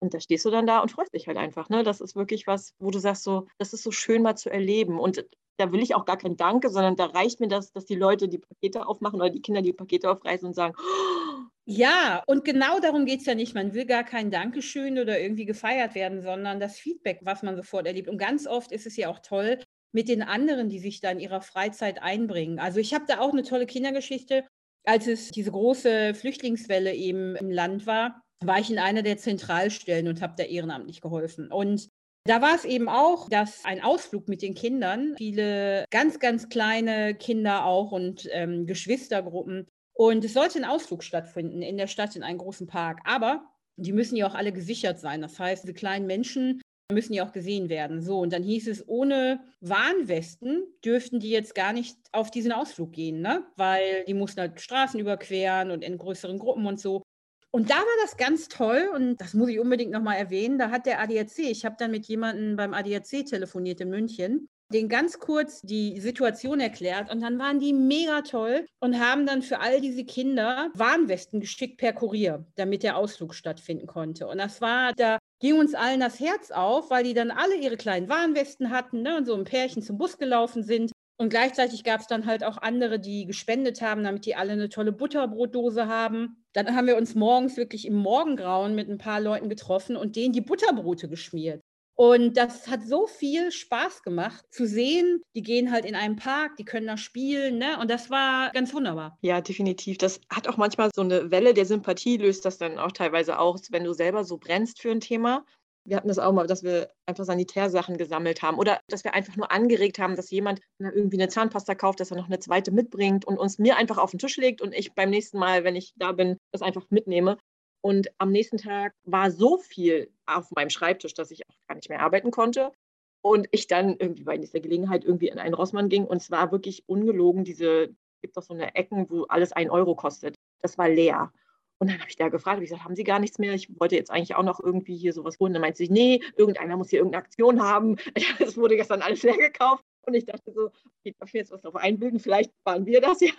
Und 0.00 0.12
da 0.12 0.20
stehst 0.20 0.44
du 0.44 0.50
dann 0.50 0.66
da 0.66 0.80
und 0.80 0.90
freust 0.90 1.14
dich 1.14 1.26
halt 1.26 1.38
einfach. 1.38 1.70
Ne? 1.70 1.82
Das 1.82 2.02
ist 2.02 2.14
wirklich 2.14 2.46
was, 2.46 2.74
wo 2.78 2.90
du 2.90 2.98
sagst, 2.98 3.22
so, 3.22 3.46
das 3.56 3.72
ist 3.72 3.82
so 3.82 3.90
schön 3.90 4.20
mal 4.20 4.36
zu 4.36 4.50
erleben. 4.50 5.00
Und 5.00 5.24
da 5.56 5.72
will 5.72 5.82
ich 5.82 5.94
auch 5.94 6.04
gar 6.04 6.18
kein 6.18 6.36
Danke, 6.36 6.68
sondern 6.68 6.96
da 6.96 7.06
reicht 7.06 7.40
mir 7.40 7.48
das, 7.48 7.72
dass 7.72 7.86
die 7.86 7.94
Leute 7.94 8.28
die 8.28 8.38
Pakete 8.38 8.86
aufmachen 8.86 9.20
oder 9.20 9.30
die 9.30 9.40
Kinder 9.40 9.62
die 9.62 9.72
Pakete 9.72 10.10
aufreißen 10.10 10.46
und 10.46 10.54
sagen, 10.54 10.74
oh, 10.76 11.53
ja, 11.66 12.22
und 12.26 12.44
genau 12.44 12.78
darum 12.78 13.06
geht 13.06 13.20
es 13.20 13.26
ja 13.26 13.34
nicht. 13.34 13.54
Man 13.54 13.72
will 13.72 13.86
gar 13.86 14.04
kein 14.04 14.30
Dankeschön 14.30 14.98
oder 14.98 15.18
irgendwie 15.18 15.46
gefeiert 15.46 15.94
werden, 15.94 16.20
sondern 16.20 16.60
das 16.60 16.78
Feedback, 16.78 17.20
was 17.22 17.42
man 17.42 17.56
sofort 17.56 17.86
erlebt. 17.86 18.08
Und 18.08 18.18
ganz 18.18 18.46
oft 18.46 18.70
ist 18.70 18.86
es 18.86 18.96
ja 18.96 19.08
auch 19.08 19.20
toll 19.20 19.58
mit 19.92 20.08
den 20.08 20.22
anderen, 20.22 20.68
die 20.68 20.78
sich 20.78 21.00
da 21.00 21.10
in 21.10 21.20
ihrer 21.20 21.40
Freizeit 21.40 22.02
einbringen. 22.02 22.58
Also 22.58 22.80
ich 22.80 22.92
habe 22.92 23.04
da 23.08 23.20
auch 23.20 23.32
eine 23.32 23.44
tolle 23.44 23.64
Kindergeschichte. 23.66 24.44
Als 24.84 25.06
es 25.06 25.30
diese 25.30 25.52
große 25.52 26.14
Flüchtlingswelle 26.14 26.92
eben 26.92 27.36
im 27.36 27.50
Land 27.50 27.86
war, 27.86 28.20
war 28.44 28.58
ich 28.58 28.70
in 28.70 28.78
einer 28.78 29.02
der 29.02 29.16
Zentralstellen 29.16 30.08
und 30.08 30.20
habe 30.20 30.34
da 30.36 30.44
ehrenamtlich 30.44 31.00
geholfen. 31.00 31.50
Und 31.50 31.88
da 32.26 32.42
war 32.42 32.54
es 32.54 32.66
eben 32.66 32.88
auch, 32.88 33.30
dass 33.30 33.64
ein 33.64 33.82
Ausflug 33.82 34.28
mit 34.28 34.42
den 34.42 34.54
Kindern, 34.54 35.14
viele 35.16 35.86
ganz, 35.90 36.18
ganz 36.18 36.48
kleine 36.50 37.14
Kinder 37.14 37.64
auch 37.64 37.92
und 37.92 38.28
ähm, 38.32 38.66
Geschwistergruppen, 38.66 39.66
und 39.94 40.24
es 40.24 40.34
sollte 40.34 40.58
ein 40.58 40.64
Ausflug 40.64 41.02
stattfinden 41.02 41.62
in 41.62 41.76
der 41.76 41.86
Stadt, 41.86 42.16
in 42.16 42.22
einen 42.22 42.38
großen 42.38 42.66
Park. 42.66 43.00
Aber 43.04 43.46
die 43.76 43.92
müssen 43.92 44.16
ja 44.16 44.26
auch 44.26 44.34
alle 44.34 44.52
gesichert 44.52 44.98
sein. 44.98 45.22
Das 45.22 45.38
heißt, 45.38 45.62
diese 45.62 45.74
kleinen 45.74 46.06
Menschen 46.06 46.60
müssen 46.92 47.14
ja 47.14 47.26
auch 47.26 47.32
gesehen 47.32 47.68
werden. 47.68 48.02
So, 48.02 48.18
und 48.18 48.32
dann 48.32 48.42
hieß 48.42 48.68
es, 48.68 48.86
ohne 48.88 49.40
Warnwesten 49.60 50.64
dürften 50.84 51.20
die 51.20 51.30
jetzt 51.30 51.54
gar 51.54 51.72
nicht 51.72 51.96
auf 52.12 52.30
diesen 52.30 52.52
Ausflug 52.52 52.92
gehen, 52.92 53.20
ne? 53.20 53.44
weil 53.56 54.04
die 54.06 54.14
mussten 54.14 54.40
halt 54.40 54.60
Straßen 54.60 55.00
überqueren 55.00 55.70
und 55.70 55.82
in 55.82 55.96
größeren 55.96 56.38
Gruppen 56.38 56.66
und 56.66 56.78
so. 56.78 57.02
Und 57.50 57.70
da 57.70 57.76
war 57.76 57.84
das 58.02 58.16
ganz 58.16 58.48
toll 58.48 58.90
und 58.94 59.20
das 59.20 59.32
muss 59.32 59.48
ich 59.48 59.60
unbedingt 59.60 59.92
nochmal 59.92 60.16
erwähnen. 60.16 60.58
Da 60.58 60.70
hat 60.70 60.86
der 60.86 61.00
ADAC, 61.00 61.38
ich 61.38 61.64
habe 61.64 61.76
dann 61.78 61.92
mit 61.92 62.06
jemandem 62.06 62.56
beim 62.56 62.74
ADAC 62.74 63.26
telefoniert 63.26 63.80
in 63.80 63.90
München 63.90 64.48
den 64.72 64.88
ganz 64.88 65.18
kurz 65.18 65.60
die 65.62 66.00
Situation 66.00 66.60
erklärt 66.60 67.12
und 67.12 67.20
dann 67.20 67.38
waren 67.38 67.58
die 67.58 67.72
mega 67.72 68.22
toll 68.22 68.66
und 68.80 68.98
haben 68.98 69.26
dann 69.26 69.42
für 69.42 69.60
all 69.60 69.80
diese 69.80 70.04
Kinder 70.04 70.70
Warnwesten 70.74 71.40
geschickt 71.40 71.78
per 71.78 71.92
Kurier, 71.92 72.46
damit 72.56 72.82
der 72.82 72.96
Ausflug 72.96 73.34
stattfinden 73.34 73.86
konnte. 73.86 74.26
Und 74.26 74.38
das 74.38 74.60
war, 74.60 74.92
da 74.94 75.18
ging 75.40 75.58
uns 75.58 75.74
allen 75.74 76.00
das 76.00 76.20
Herz 76.20 76.50
auf, 76.50 76.90
weil 76.90 77.04
die 77.04 77.14
dann 77.14 77.30
alle 77.30 77.56
ihre 77.56 77.76
kleinen 77.76 78.08
Warnwesten 78.08 78.70
hatten 78.70 79.02
ne, 79.02 79.16
und 79.16 79.26
so 79.26 79.34
ein 79.34 79.44
Pärchen 79.44 79.82
zum 79.82 79.98
Bus 79.98 80.18
gelaufen 80.18 80.62
sind. 80.62 80.90
Und 81.16 81.28
gleichzeitig 81.28 81.84
gab 81.84 82.00
es 82.00 82.08
dann 82.08 82.26
halt 82.26 82.42
auch 82.42 82.58
andere, 82.58 82.98
die 82.98 83.26
gespendet 83.26 83.80
haben, 83.80 84.02
damit 84.02 84.26
die 84.26 84.34
alle 84.34 84.52
eine 84.52 84.68
tolle 84.68 84.90
Butterbrotdose 84.90 85.86
haben. 85.86 86.44
Dann 86.52 86.74
haben 86.74 86.88
wir 86.88 86.96
uns 86.96 87.14
morgens 87.14 87.56
wirklich 87.56 87.86
im 87.86 87.94
Morgengrauen 87.94 88.74
mit 88.74 88.88
ein 88.88 88.98
paar 88.98 89.20
Leuten 89.20 89.48
getroffen 89.48 89.96
und 89.96 90.16
denen 90.16 90.32
die 90.32 90.40
Butterbrote 90.40 91.08
geschmiert. 91.08 91.62
Und 91.96 92.36
das 92.36 92.66
hat 92.66 92.82
so 92.82 93.06
viel 93.06 93.52
Spaß 93.52 94.02
gemacht 94.02 94.44
zu 94.50 94.66
sehen. 94.66 95.22
Die 95.36 95.42
gehen 95.42 95.70
halt 95.70 95.84
in 95.84 95.94
einen 95.94 96.16
Park, 96.16 96.56
die 96.56 96.64
können 96.64 96.88
da 96.88 96.96
spielen, 96.96 97.58
ne? 97.58 97.78
Und 97.80 97.88
das 97.88 98.10
war 98.10 98.50
ganz 98.50 98.74
wunderbar. 98.74 99.16
Ja, 99.22 99.40
definitiv. 99.40 99.98
Das 99.98 100.20
hat 100.28 100.48
auch 100.48 100.56
manchmal 100.56 100.90
so 100.92 101.02
eine 101.02 101.30
Welle 101.30 101.54
der 101.54 101.66
Sympathie, 101.66 102.16
löst 102.16 102.44
das 102.44 102.58
dann 102.58 102.78
auch 102.78 102.92
teilweise 102.92 103.38
aus, 103.38 103.70
wenn 103.70 103.84
du 103.84 103.92
selber 103.92 104.24
so 104.24 104.38
brennst 104.38 104.82
für 104.82 104.90
ein 104.90 105.00
Thema. 105.00 105.44
Wir 105.86 105.98
hatten 105.98 106.08
das 106.08 106.18
auch 106.18 106.32
mal, 106.32 106.46
dass 106.46 106.62
wir 106.62 106.90
einfach 107.06 107.24
Sanitärsachen 107.24 107.98
gesammelt 107.98 108.40
haben 108.40 108.58
oder 108.58 108.80
dass 108.88 109.04
wir 109.04 109.12
einfach 109.14 109.36
nur 109.36 109.52
angeregt 109.52 109.98
haben, 109.98 110.16
dass 110.16 110.30
jemand 110.30 110.60
irgendwie 110.78 111.18
eine 111.18 111.28
Zahnpasta 111.28 111.74
kauft, 111.74 112.00
dass 112.00 112.10
er 112.10 112.16
noch 112.16 112.26
eine 112.26 112.38
zweite 112.38 112.72
mitbringt 112.72 113.26
und 113.26 113.38
uns 113.38 113.58
mir 113.58 113.76
einfach 113.76 113.98
auf 113.98 114.10
den 114.10 114.18
Tisch 114.18 114.38
legt 114.38 114.62
und 114.62 114.74
ich 114.74 114.94
beim 114.94 115.10
nächsten 115.10 115.38
Mal, 115.38 115.62
wenn 115.62 115.76
ich 115.76 115.92
da 115.96 116.12
bin, 116.12 116.38
das 116.52 116.62
einfach 116.62 116.86
mitnehme. 116.88 117.36
Und 117.84 118.08
am 118.16 118.32
nächsten 118.32 118.56
Tag 118.56 118.94
war 119.04 119.30
so 119.30 119.58
viel 119.58 120.10
auf 120.24 120.50
meinem 120.52 120.70
Schreibtisch, 120.70 121.12
dass 121.12 121.30
ich 121.30 121.46
auch 121.46 121.66
gar 121.68 121.74
nicht 121.74 121.90
mehr 121.90 122.00
arbeiten 122.00 122.30
konnte. 122.30 122.72
Und 123.20 123.46
ich 123.50 123.66
dann 123.66 123.96
irgendwie 123.98 124.24
bei 124.24 124.38
dieser 124.38 124.60
Gelegenheit 124.60 125.04
irgendwie 125.04 125.28
in 125.28 125.38
einen 125.38 125.52
Rossmann 125.52 125.90
ging 125.90 126.06
und 126.06 126.16
es 126.16 126.30
war 126.30 126.50
wirklich 126.50 126.88
ungelogen, 126.88 127.44
diese, 127.44 127.94
gibt 128.22 128.38
doch 128.38 128.42
so 128.42 128.54
eine 128.54 128.74
Ecken, 128.74 129.10
wo 129.10 129.24
alles 129.24 129.52
ein 129.52 129.68
Euro 129.68 129.94
kostet. 129.96 130.34
Das 130.62 130.78
war 130.78 130.88
leer. 130.88 131.30
Und 131.78 131.90
dann 131.90 131.98
habe 131.98 132.08
ich 132.08 132.16
da 132.16 132.30
gefragt, 132.30 132.62
ich 132.62 132.70
gesagt, 132.70 132.84
haben 132.84 132.96
Sie 132.96 133.04
gar 133.04 133.18
nichts 133.18 133.38
mehr? 133.38 133.52
Ich 133.52 133.68
wollte 133.78 133.96
jetzt 133.96 134.10
eigentlich 134.10 134.34
auch 134.34 134.44
noch 134.44 134.60
irgendwie 134.60 134.96
hier 134.96 135.12
sowas 135.12 135.38
holen. 135.38 135.52
Dann 135.52 135.60
meinte 135.60 135.76
sie, 135.76 135.90
nee, 135.90 136.22
irgendeiner 136.38 136.78
muss 136.78 136.88
hier 136.88 137.00
irgendeine 137.00 137.22
Aktion 137.22 137.62
haben. 137.62 137.96
Es 138.38 138.56
wurde 138.56 138.76
gestern 138.76 139.02
alles 139.02 139.22
leer 139.24 139.36
gekauft. 139.36 139.84
Und 140.06 140.14
ich 140.14 140.24
dachte 140.24 140.52
so, 140.52 140.70
okay, 141.00 141.14
darf 141.18 141.28
ich 141.28 141.34
mir 141.34 141.40
jetzt 141.40 141.52
was 141.52 141.60
drauf 141.60 141.76
einbilden? 141.76 142.18
Vielleicht 142.18 142.50
waren 142.64 142.86
wir 142.86 143.02
das 143.02 143.20
ja. 143.20 143.34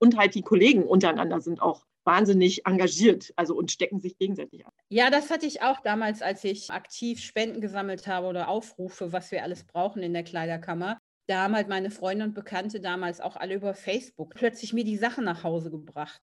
Und 0.00 0.18
halt 0.18 0.34
die 0.34 0.42
Kollegen 0.42 0.84
untereinander 0.84 1.40
sind 1.40 1.62
auch 1.62 1.86
wahnsinnig 2.08 2.66
engagiert, 2.66 3.34
also 3.36 3.54
und 3.54 3.70
stecken 3.70 4.00
sich 4.00 4.16
gegenseitig 4.16 4.66
an. 4.66 4.72
Ja, 4.88 5.10
das 5.10 5.30
hatte 5.30 5.44
ich 5.44 5.60
auch 5.60 5.80
damals, 5.80 6.22
als 6.22 6.42
ich 6.42 6.70
aktiv 6.70 7.20
Spenden 7.20 7.60
gesammelt 7.60 8.06
habe 8.06 8.26
oder 8.26 8.48
Aufrufe, 8.48 9.12
was 9.12 9.30
wir 9.30 9.42
alles 9.42 9.64
brauchen 9.64 10.02
in 10.02 10.14
der 10.14 10.24
Kleiderkammer. 10.24 10.98
Da 11.26 11.42
haben 11.42 11.54
halt 11.54 11.68
meine 11.68 11.90
Freunde 11.90 12.24
und 12.24 12.34
Bekannte 12.34 12.80
damals 12.80 13.20
auch 13.20 13.36
alle 13.36 13.54
über 13.54 13.74
Facebook 13.74 14.34
plötzlich 14.34 14.72
mir 14.72 14.84
die 14.84 14.96
Sachen 14.96 15.24
nach 15.24 15.44
Hause 15.44 15.70
gebracht. 15.70 16.18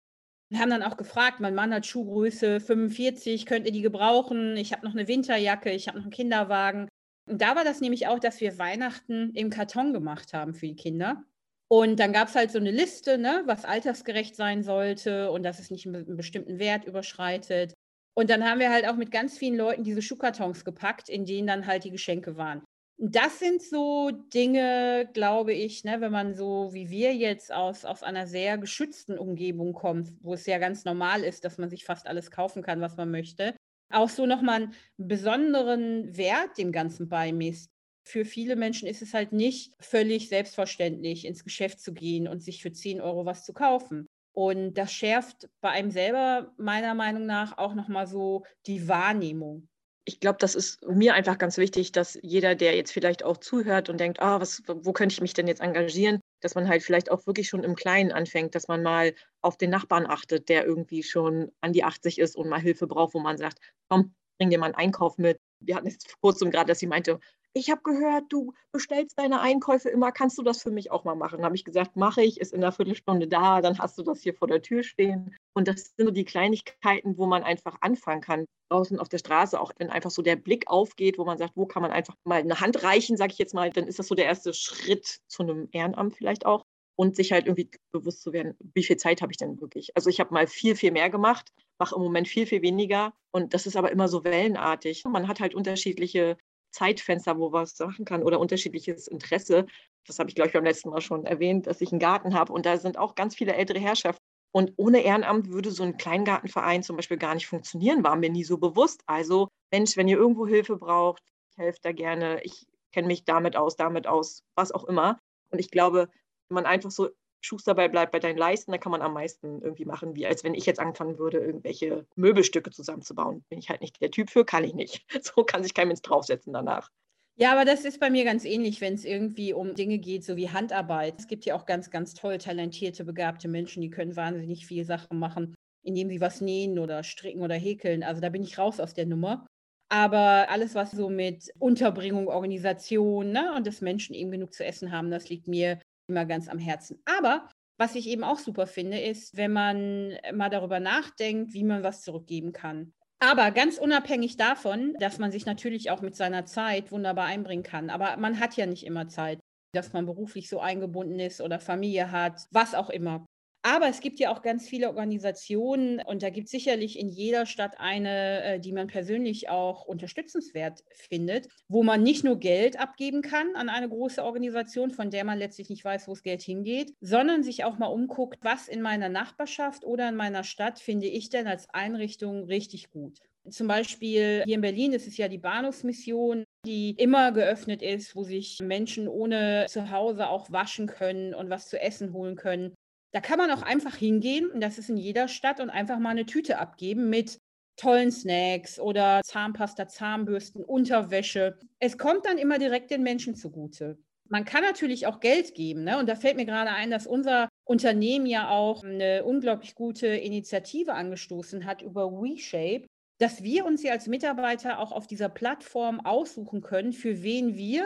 Wir 0.49 0.59
haben 0.59 0.71
dann 0.71 0.81
auch 0.81 0.97
gefragt, 0.97 1.39
mein 1.39 1.53
Mann 1.53 1.73
hat 1.73 1.85
Schuhgröße 1.85 2.59
45, 2.59 3.45
könnt 3.45 3.67
ihr 3.67 3.71
die 3.71 3.81
gebrauchen? 3.83 4.57
Ich 4.57 4.73
habe 4.73 4.85
noch 4.85 4.93
eine 4.93 5.07
Winterjacke, 5.07 5.69
ich 5.69 5.87
habe 5.87 5.99
noch 5.99 6.05
einen 6.05 6.11
Kinderwagen. 6.11 6.89
Und 7.29 7.41
da 7.41 7.55
war 7.55 7.63
das 7.63 7.79
nämlich 7.79 8.07
auch, 8.07 8.19
dass 8.19 8.41
wir 8.41 8.57
Weihnachten 8.57 9.31
im 9.35 9.51
Karton 9.51 9.93
gemacht 9.93 10.33
haben 10.33 10.55
für 10.55 10.65
die 10.65 10.75
Kinder. 10.75 11.23
Und 11.67 11.99
dann 11.99 12.13
gab 12.13 12.27
es 12.27 12.35
halt 12.35 12.51
so 12.51 12.59
eine 12.59 12.71
Liste, 12.71 13.17
ne, 13.17 13.43
was 13.45 13.65
altersgerecht 13.65 14.35
sein 14.35 14.63
sollte 14.63 15.31
und 15.31 15.43
dass 15.43 15.59
es 15.59 15.71
nicht 15.71 15.87
einen 15.87 16.15
bestimmten 16.15 16.59
Wert 16.59 16.85
überschreitet. 16.85 17.73
Und 18.15 18.29
dann 18.29 18.45
haben 18.45 18.59
wir 18.59 18.71
halt 18.71 18.87
auch 18.87 18.95
mit 18.95 19.11
ganz 19.11 19.37
vielen 19.37 19.57
Leuten 19.57 19.83
diese 19.83 20.01
Schuhkartons 20.01 20.63
gepackt, 20.63 21.09
in 21.09 21.25
denen 21.25 21.47
dann 21.47 21.65
halt 21.65 21.83
die 21.83 21.91
Geschenke 21.91 22.37
waren. 22.37 22.63
Das 22.97 23.39
sind 23.39 23.61
so 23.61 24.11
Dinge, 24.33 25.09
glaube 25.13 25.53
ich, 25.53 25.83
ne, 25.83 25.99
wenn 25.99 26.13
man 26.13 26.33
so 26.33 26.69
wie 26.73 26.89
wir 26.89 27.13
jetzt 27.13 27.51
aus, 27.51 27.83
aus 27.83 28.03
einer 28.03 28.25
sehr 28.25 28.57
geschützten 28.57 29.17
Umgebung 29.17 29.73
kommt, 29.73 30.13
wo 30.21 30.33
es 30.33 30.45
ja 30.45 30.59
ganz 30.59 30.85
normal 30.85 31.23
ist, 31.23 31.43
dass 31.43 31.57
man 31.57 31.69
sich 31.69 31.83
fast 31.83 32.07
alles 32.07 32.31
kaufen 32.31 32.63
kann, 32.63 32.79
was 32.79 32.95
man 32.95 33.11
möchte, 33.11 33.53
auch 33.91 34.09
so 34.09 34.25
nochmal 34.25 34.63
einen 34.63 34.75
besonderen 34.97 36.15
Wert 36.15 36.57
dem 36.57 36.71
Ganzen 36.71 37.09
beimisst. 37.09 37.69
Für 38.07 38.25
viele 38.25 38.55
Menschen 38.55 38.87
ist 38.87 39.01
es 39.01 39.13
halt 39.13 39.31
nicht 39.31 39.73
völlig 39.79 40.29
selbstverständlich, 40.29 41.25
ins 41.25 41.43
Geschäft 41.43 41.79
zu 41.79 41.93
gehen 41.93 42.27
und 42.27 42.43
sich 42.43 42.61
für 42.61 42.71
10 42.71 43.01
Euro 43.01 43.25
was 43.25 43.43
zu 43.43 43.53
kaufen. 43.53 44.05
Und 44.33 44.75
das 44.75 44.91
schärft 44.91 45.49
bei 45.61 45.69
einem 45.69 45.91
selber 45.91 46.53
meiner 46.57 46.93
Meinung 46.93 47.25
nach 47.25 47.57
auch 47.57 47.73
nochmal 47.73 48.05
so 48.05 48.43
die 48.67 48.87
Wahrnehmung 48.87 49.67
ich 50.07 50.19
glaube, 50.19 50.37
das 50.39 50.53
ist 50.53 50.85
mir 50.87 51.15
einfach 51.15 51.39
ganz 51.39 51.57
wichtig, 51.57 51.91
dass 51.91 52.17
jeder, 52.21 52.53
der 52.53 52.75
jetzt 52.75 52.91
vielleicht 52.91 53.23
auch 53.23 53.37
zuhört 53.37 53.89
und 53.89 53.99
denkt, 53.99 54.21
ah, 54.21 54.39
was, 54.39 54.61
wo 54.67 54.93
könnte 54.93 55.13
ich 55.13 55.21
mich 55.21 55.33
denn 55.33 55.47
jetzt 55.47 55.61
engagieren, 55.61 56.19
dass 56.41 56.53
man 56.53 56.69
halt 56.69 56.83
vielleicht 56.83 57.09
auch 57.09 57.25
wirklich 57.25 57.49
schon 57.49 57.63
im 57.63 57.75
Kleinen 57.75 58.11
anfängt, 58.11 58.53
dass 58.53 58.67
man 58.67 58.83
mal 58.83 59.15
auf 59.41 59.57
den 59.57 59.71
Nachbarn 59.71 60.05
achtet, 60.05 60.47
der 60.47 60.63
irgendwie 60.65 61.01
schon 61.01 61.51
an 61.61 61.73
die 61.73 61.83
80 61.83 62.19
ist 62.19 62.35
und 62.35 62.49
mal 62.49 62.61
Hilfe 62.61 62.85
braucht, 62.85 63.15
wo 63.15 63.19
man 63.19 63.37
sagt, 63.37 63.57
komm, 63.89 64.13
bring 64.37 64.51
dir 64.51 64.59
mal 64.59 64.67
einen 64.67 64.75
Einkauf 64.75 65.17
mit. 65.17 65.39
Wir 65.59 65.75
hatten 65.75 65.87
jetzt 65.87 66.07
vor 66.07 66.19
kurzem 66.21 66.51
gerade, 66.51 66.67
dass 66.67 66.79
sie 66.79 66.87
meinte, 66.87 67.19
ich 67.57 67.69
habe 67.71 67.81
gehört, 67.83 68.25
du 68.29 68.53
bestellst 68.73 69.17
deine 69.17 69.39
Einkäufe 69.39 69.87
immer, 69.87 70.11
kannst 70.11 70.37
du 70.37 70.43
das 70.43 70.61
für 70.61 70.71
mich 70.71 70.91
auch 70.91 71.05
mal 71.05 71.15
machen? 71.15 71.37
Dann 71.37 71.45
habe 71.45 71.55
ich 71.55 71.63
gesagt, 71.63 71.95
mache 71.95 72.21
ich, 72.21 72.41
ist 72.41 72.53
in 72.53 72.61
einer 72.61 72.73
Viertelstunde 72.73 73.29
da, 73.29 73.61
dann 73.61 73.79
hast 73.79 73.97
du 73.97 74.03
das 74.03 74.21
hier 74.21 74.33
vor 74.33 74.49
der 74.49 74.61
Tür 74.61 74.83
stehen. 74.83 75.33
Und 75.53 75.69
das 75.69 75.93
sind 75.95 76.05
so 76.05 76.11
die 76.11 76.25
Kleinigkeiten, 76.25 77.17
wo 77.17 77.25
man 77.27 77.43
einfach 77.43 77.77
anfangen 77.79 78.19
kann. 78.19 78.45
Draußen 78.69 78.99
auf 78.99 79.07
der 79.07 79.19
Straße, 79.19 79.59
auch 79.59 79.71
wenn 79.77 79.89
einfach 79.89 80.11
so 80.11 80.21
der 80.21 80.35
Blick 80.35 80.67
aufgeht, 80.67 81.17
wo 81.17 81.23
man 81.23 81.37
sagt, 81.37 81.55
wo 81.55 81.65
kann 81.65 81.81
man 81.81 81.91
einfach 81.91 82.15
mal 82.25 82.41
eine 82.41 82.59
Hand 82.59 82.83
reichen, 82.83 83.15
sage 83.15 83.31
ich 83.31 83.39
jetzt 83.39 83.53
mal, 83.53 83.69
dann 83.69 83.87
ist 83.87 83.99
das 83.99 84.07
so 84.07 84.15
der 84.15 84.25
erste 84.25 84.53
Schritt 84.53 85.21
zu 85.27 85.43
einem 85.43 85.69
Ehrenamt 85.71 86.13
vielleicht 86.13 86.45
auch. 86.45 86.65
Und 86.97 87.15
sich 87.15 87.31
halt 87.31 87.45
irgendwie 87.45 87.69
bewusst 87.91 88.21
zu 88.21 88.33
werden, 88.33 88.55
wie 88.73 88.83
viel 88.83 88.97
Zeit 88.97 89.21
habe 89.21 89.31
ich 89.31 89.37
denn 89.37 89.59
wirklich? 89.61 89.95
Also 89.95 90.09
ich 90.09 90.19
habe 90.19 90.33
mal 90.33 90.47
viel, 90.47 90.75
viel 90.75 90.91
mehr 90.91 91.09
gemacht, 91.09 91.51
mache 91.77 91.95
im 91.95 92.01
Moment 92.01 92.27
viel, 92.27 92.45
viel 92.47 92.61
weniger. 92.61 93.13
Und 93.31 93.53
das 93.53 93.65
ist 93.65 93.75
aber 93.75 93.91
immer 93.91 94.07
so 94.07 94.23
wellenartig. 94.23 95.03
Man 95.05 95.27
hat 95.27 95.41
halt 95.41 95.55
unterschiedliche 95.55 96.37
Zeitfenster, 96.75 97.37
wo 97.39 97.51
was 97.51 97.79
machen 97.79 98.05
kann 98.05 98.23
oder 98.23 98.39
unterschiedliches 98.39 99.07
Interesse. 99.07 99.65
Das 100.05 100.19
habe 100.19 100.29
ich, 100.29 100.35
glaube 100.35 100.47
ich, 100.49 100.53
beim 100.53 100.63
letzten 100.65 100.89
Mal 100.89 101.01
schon 101.01 101.25
erwähnt, 101.25 101.67
dass 101.67 101.81
ich 101.81 101.91
einen 101.91 101.99
Garten 101.99 102.33
habe 102.35 102.53
und 102.53 102.65
da 102.65 102.77
sind 102.77 102.97
auch 102.97 103.15
ganz 103.15 103.35
viele 103.35 103.55
ältere 103.55 103.79
Herrschaften. 103.79 104.23
Und 104.51 104.73
ohne 104.77 105.01
Ehrenamt 105.01 105.49
würde 105.49 105.71
so 105.71 105.83
ein 105.83 105.97
Kleingartenverein 105.97 106.83
zum 106.83 106.95
Beispiel 106.95 107.17
gar 107.17 107.33
nicht 107.33 107.47
funktionieren, 107.47 108.03
war 108.03 108.15
mir 108.15 108.29
nie 108.29 108.43
so 108.43 108.57
bewusst. 108.57 109.01
Also, 109.05 109.49
Mensch, 109.71 109.97
wenn 109.97 110.07
ihr 110.07 110.17
irgendwo 110.17 110.47
Hilfe 110.47 110.77
braucht, 110.77 111.21
ich 111.51 111.57
helfe 111.57 111.79
da 111.81 111.91
gerne, 111.91 112.39
ich 112.43 112.65
kenne 112.93 113.07
mich 113.07 113.25
damit 113.25 113.57
aus, 113.57 113.75
damit 113.75 114.07
aus, 114.07 114.43
was 114.55 114.71
auch 114.71 114.85
immer. 114.85 115.19
Und 115.49 115.59
ich 115.59 115.71
glaube, 115.71 116.09
wenn 116.49 116.55
man 116.55 116.65
einfach 116.65 116.91
so 116.91 117.09
Schuster 117.45 117.71
dabei 117.71 117.87
bleibt 117.87 118.11
bei 118.11 118.19
deinen 118.19 118.37
Leisten, 118.37 118.71
dann 118.71 118.79
kann 118.79 118.91
man 118.91 119.01
am 119.01 119.13
meisten 119.13 119.61
irgendwie 119.61 119.85
machen, 119.85 120.15
wie 120.15 120.25
als 120.25 120.43
wenn 120.43 120.53
ich 120.53 120.65
jetzt 120.65 120.79
anfangen 120.79 121.17
würde, 121.17 121.39
irgendwelche 121.39 122.05
Möbelstücke 122.15 122.71
zusammenzubauen. 122.71 123.43
Bin 123.49 123.59
ich 123.59 123.69
halt 123.69 123.81
nicht 123.81 124.01
der 124.01 124.11
Typ 124.11 124.29
für, 124.29 124.45
kann 124.45 124.63
ich 124.63 124.73
nicht. 124.73 125.05
So 125.25 125.43
kann 125.43 125.63
sich 125.63 125.73
kein 125.73 125.87
Mensch 125.87 126.01
draufsetzen 126.01 126.53
danach. 126.53 126.89
Ja, 127.37 127.51
aber 127.51 127.65
das 127.65 127.83
ist 127.83 127.99
bei 127.99 128.09
mir 128.09 128.23
ganz 128.23 128.45
ähnlich, 128.45 128.79
wenn 128.79 128.93
es 128.93 129.03
irgendwie 129.03 129.53
um 129.53 129.75
Dinge 129.75 129.97
geht, 129.97 130.23
so 130.23 130.37
wie 130.37 130.49
Handarbeit. 130.49 131.15
Es 131.19 131.27
gibt 131.27 131.43
ja 131.45 131.55
auch 131.55 131.65
ganz, 131.65 131.89
ganz 131.89 132.13
toll 132.13 132.37
talentierte, 132.37 133.03
begabte 133.03 133.49
Menschen, 133.49 133.81
die 133.81 133.89
können 133.89 134.15
wahnsinnig 134.15 134.65
viele 134.65 134.85
Sachen 134.85 135.19
machen, 135.19 135.53
indem 135.83 136.09
sie 136.09 136.21
was 136.21 136.39
nähen 136.39 136.79
oder 136.79 137.03
stricken 137.03 137.41
oder 137.41 137.55
häkeln. 137.55 138.03
Also 138.03 138.21
da 138.21 138.29
bin 138.29 138.43
ich 138.43 138.57
raus 138.57 138.79
aus 138.79 138.93
der 138.93 139.05
Nummer. 139.05 139.45
Aber 139.89 140.49
alles, 140.49 140.75
was 140.75 140.91
so 140.91 141.09
mit 141.09 141.51
Unterbringung, 141.59 142.27
Organisation 142.27 143.31
ne, 143.31 143.53
und 143.55 143.67
dass 143.67 143.81
Menschen 143.81 144.15
eben 144.15 144.31
genug 144.31 144.53
zu 144.53 144.65
essen 144.65 144.91
haben, 144.91 145.11
das 145.11 145.29
liegt 145.29 145.47
mir 145.47 145.79
immer 146.07 146.25
ganz 146.25 146.47
am 146.47 146.59
Herzen. 146.59 147.01
Aber 147.05 147.49
was 147.77 147.95
ich 147.95 148.07
eben 148.07 148.23
auch 148.23 148.39
super 148.39 148.67
finde, 148.67 148.99
ist, 148.99 149.35
wenn 149.35 149.51
man 149.51 150.17
mal 150.33 150.49
darüber 150.49 150.79
nachdenkt, 150.79 151.53
wie 151.53 151.63
man 151.63 151.83
was 151.83 152.01
zurückgeben 152.01 152.53
kann. 152.53 152.93
Aber 153.19 153.51
ganz 153.51 153.77
unabhängig 153.77 154.37
davon, 154.37 154.93
dass 154.99 155.19
man 155.19 155.31
sich 155.31 155.45
natürlich 155.45 155.89
auch 155.89 156.01
mit 156.01 156.15
seiner 156.15 156.45
Zeit 156.45 156.91
wunderbar 156.91 157.25
einbringen 157.25 157.63
kann. 157.63 157.89
Aber 157.89 158.17
man 158.17 158.39
hat 158.39 158.55
ja 158.55 158.65
nicht 158.65 158.85
immer 158.85 159.07
Zeit, 159.07 159.39
dass 159.73 159.93
man 159.93 160.05
beruflich 160.05 160.49
so 160.49 160.59
eingebunden 160.59 161.19
ist 161.19 161.41
oder 161.41 161.59
Familie 161.59 162.11
hat, 162.11 162.41
was 162.51 162.75
auch 162.75 162.89
immer. 162.89 163.25
Aber 163.67 163.87
es 163.87 163.99
gibt 163.99 164.19
ja 164.19 164.31
auch 164.31 164.43
ganz 164.43 164.69
viele 164.69 164.89
Organisationen 164.89 165.99
und 165.99 166.21
da 166.21 166.29
gibt 166.29 166.45
es 166.45 166.51
sicherlich 166.51 166.99
in 166.99 167.09
jeder 167.09 167.47
Stadt 167.47 167.79
eine, 167.79 168.43
äh, 168.43 168.59
die 168.59 168.71
man 168.71 168.85
persönlich 168.85 169.49
auch 169.49 169.85
unterstützenswert 169.85 170.83
findet, 170.93 171.47
wo 171.67 171.81
man 171.81 172.03
nicht 172.03 172.23
nur 172.23 172.37
Geld 172.39 172.79
abgeben 172.79 173.23
kann 173.23 173.55
an 173.55 173.69
eine 173.69 173.89
große 173.89 174.23
Organisation, 174.23 174.91
von 174.91 175.09
der 175.09 175.23
man 175.23 175.39
letztlich 175.39 175.71
nicht 175.71 175.83
weiß, 175.83 176.07
wo 176.07 176.11
das 176.11 176.21
Geld 176.21 176.43
hingeht, 176.43 176.93
sondern 177.01 177.41
sich 177.41 177.63
auch 177.63 177.79
mal 177.79 177.87
umguckt, 177.87 178.37
was 178.43 178.67
in 178.67 178.83
meiner 178.83 179.09
Nachbarschaft 179.09 179.83
oder 179.83 180.09
in 180.09 180.15
meiner 180.15 180.43
Stadt 180.43 180.77
finde 180.77 181.07
ich 181.07 181.31
denn 181.31 181.47
als 181.47 181.67
Einrichtung 181.71 182.43
richtig 182.43 182.91
gut. 182.91 183.17
Zum 183.49 183.67
Beispiel 183.67 184.43
hier 184.45 184.55
in 184.55 184.61
Berlin 184.61 184.93
ist 184.93 185.07
es 185.07 185.17
ja 185.17 185.27
die 185.27 185.39
Bahnhofsmission, 185.39 186.45
die 186.67 186.91
immer 186.91 187.31
geöffnet 187.31 187.81
ist, 187.81 188.15
wo 188.15 188.23
sich 188.23 188.59
Menschen 188.61 189.07
ohne 189.07 189.65
Zuhause 189.69 190.27
auch 190.29 190.51
waschen 190.51 190.85
können 190.85 191.33
und 191.33 191.49
was 191.49 191.67
zu 191.67 191.81
essen 191.81 192.13
holen 192.13 192.35
können. 192.35 192.75
Da 193.15 193.21
kann 193.21 193.37
man 193.37 193.49
auch 193.49 193.61
einfach 193.61 193.95
hingehen, 193.95 194.51
und 194.51 194.59
das 194.59 194.77
ist 194.77 194.89
in 194.89 194.97
jeder 194.97 195.29
Stadt, 195.29 195.61
und 195.61 195.69
einfach 195.69 195.99
mal 195.99 196.09
eine 196.09 196.25
Tüte 196.25 196.59
abgeben 196.59 197.09
mit 197.09 197.39
tollen 197.77 198.11
Snacks 198.11 198.77
oder 198.77 199.21
Zahnpasta, 199.23 199.87
Zahnbürsten, 199.87 200.65
Unterwäsche. 200.65 201.57
Es 201.79 201.97
kommt 201.97 202.25
dann 202.25 202.37
immer 202.37 202.59
direkt 202.59 202.91
den 202.91 203.03
Menschen 203.03 203.33
zugute. 203.33 203.97
Man 204.27 204.43
kann 204.43 204.63
natürlich 204.63 205.07
auch 205.07 205.21
Geld 205.21 205.55
geben. 205.55 205.85
Ne? 205.85 205.97
Und 205.97 206.09
da 206.09 206.17
fällt 206.17 206.35
mir 206.35 206.43
gerade 206.43 206.71
ein, 206.71 206.91
dass 206.91 207.07
unser 207.07 207.47
Unternehmen 207.63 208.25
ja 208.25 208.49
auch 208.49 208.83
eine 208.83 209.23
unglaublich 209.23 209.75
gute 209.75 210.07
Initiative 210.07 210.93
angestoßen 210.93 211.65
hat 211.65 211.81
über 211.81 212.11
WeShape, 212.11 212.85
dass 213.19 213.43
wir 213.43 213.65
uns 213.65 213.81
ja 213.81 213.93
als 213.93 214.07
Mitarbeiter 214.07 214.79
auch 214.79 214.91
auf 214.91 215.07
dieser 215.07 215.29
Plattform 215.29 216.01
aussuchen 216.01 216.59
können, 216.59 216.91
für 216.91 217.23
wen 217.23 217.55
wir 217.55 217.85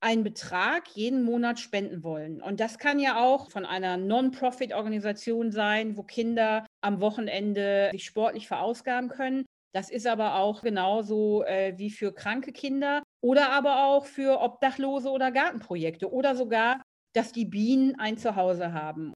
einen 0.00 0.22
Betrag 0.22 0.88
jeden 0.94 1.22
Monat 1.22 1.58
spenden 1.58 2.02
wollen. 2.02 2.40
Und 2.40 2.60
das 2.60 2.78
kann 2.78 3.00
ja 3.00 3.20
auch 3.20 3.50
von 3.50 3.66
einer 3.66 3.96
Non-Profit-Organisation 3.96 5.50
sein, 5.50 5.96
wo 5.96 6.02
Kinder 6.02 6.66
am 6.80 7.00
Wochenende 7.00 7.90
sich 7.92 8.04
sportlich 8.04 8.46
verausgaben 8.46 9.08
können. 9.08 9.44
Das 9.74 9.90
ist 9.90 10.06
aber 10.06 10.36
auch 10.36 10.62
genauso 10.62 11.44
äh, 11.44 11.76
wie 11.76 11.90
für 11.90 12.12
kranke 12.12 12.52
Kinder 12.52 13.02
oder 13.20 13.50
aber 13.50 13.84
auch 13.84 14.06
für 14.06 14.40
Obdachlose 14.40 15.10
oder 15.10 15.30
Gartenprojekte 15.30 16.10
oder 16.10 16.36
sogar, 16.36 16.82
dass 17.14 17.32
die 17.32 17.44
Bienen 17.44 17.98
ein 17.98 18.16
Zuhause 18.16 18.72
haben. 18.72 19.12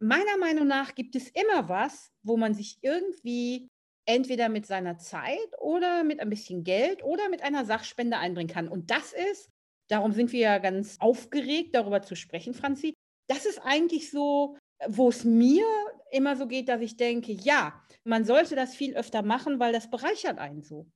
Meiner 0.00 0.36
Meinung 0.38 0.66
nach 0.66 0.94
gibt 0.94 1.16
es 1.16 1.28
immer 1.28 1.68
was, 1.68 2.10
wo 2.22 2.36
man 2.36 2.54
sich 2.54 2.78
irgendwie 2.82 3.68
entweder 4.06 4.48
mit 4.48 4.64
seiner 4.64 4.96
Zeit 4.96 5.48
oder 5.60 6.02
mit 6.02 6.20
ein 6.20 6.30
bisschen 6.30 6.64
Geld 6.64 7.04
oder 7.04 7.28
mit 7.28 7.42
einer 7.42 7.64
Sachspende 7.64 8.16
einbringen 8.16 8.48
kann. 8.48 8.68
Und 8.68 8.90
das 8.90 9.12
ist, 9.12 9.50
darum 9.88 10.12
sind 10.12 10.32
wir 10.32 10.40
ja 10.40 10.58
ganz 10.58 10.96
aufgeregt, 11.00 11.74
darüber 11.74 12.02
zu 12.02 12.14
sprechen, 12.14 12.54
Franzi, 12.54 12.94
das 13.28 13.46
ist 13.46 13.60
eigentlich 13.62 14.10
so, 14.10 14.56
wo 14.86 15.08
es 15.08 15.24
mir 15.24 15.64
immer 16.10 16.36
so 16.36 16.46
geht, 16.46 16.68
dass 16.68 16.80
ich 16.80 16.96
denke, 16.96 17.32
ja, 17.32 17.82
man 18.04 18.24
sollte 18.24 18.54
das 18.54 18.74
viel 18.74 18.96
öfter 18.96 19.22
machen, 19.22 19.58
weil 19.58 19.72
das 19.72 19.90
bereichert 19.90 20.38
einen 20.38 20.62
so. 20.62 20.86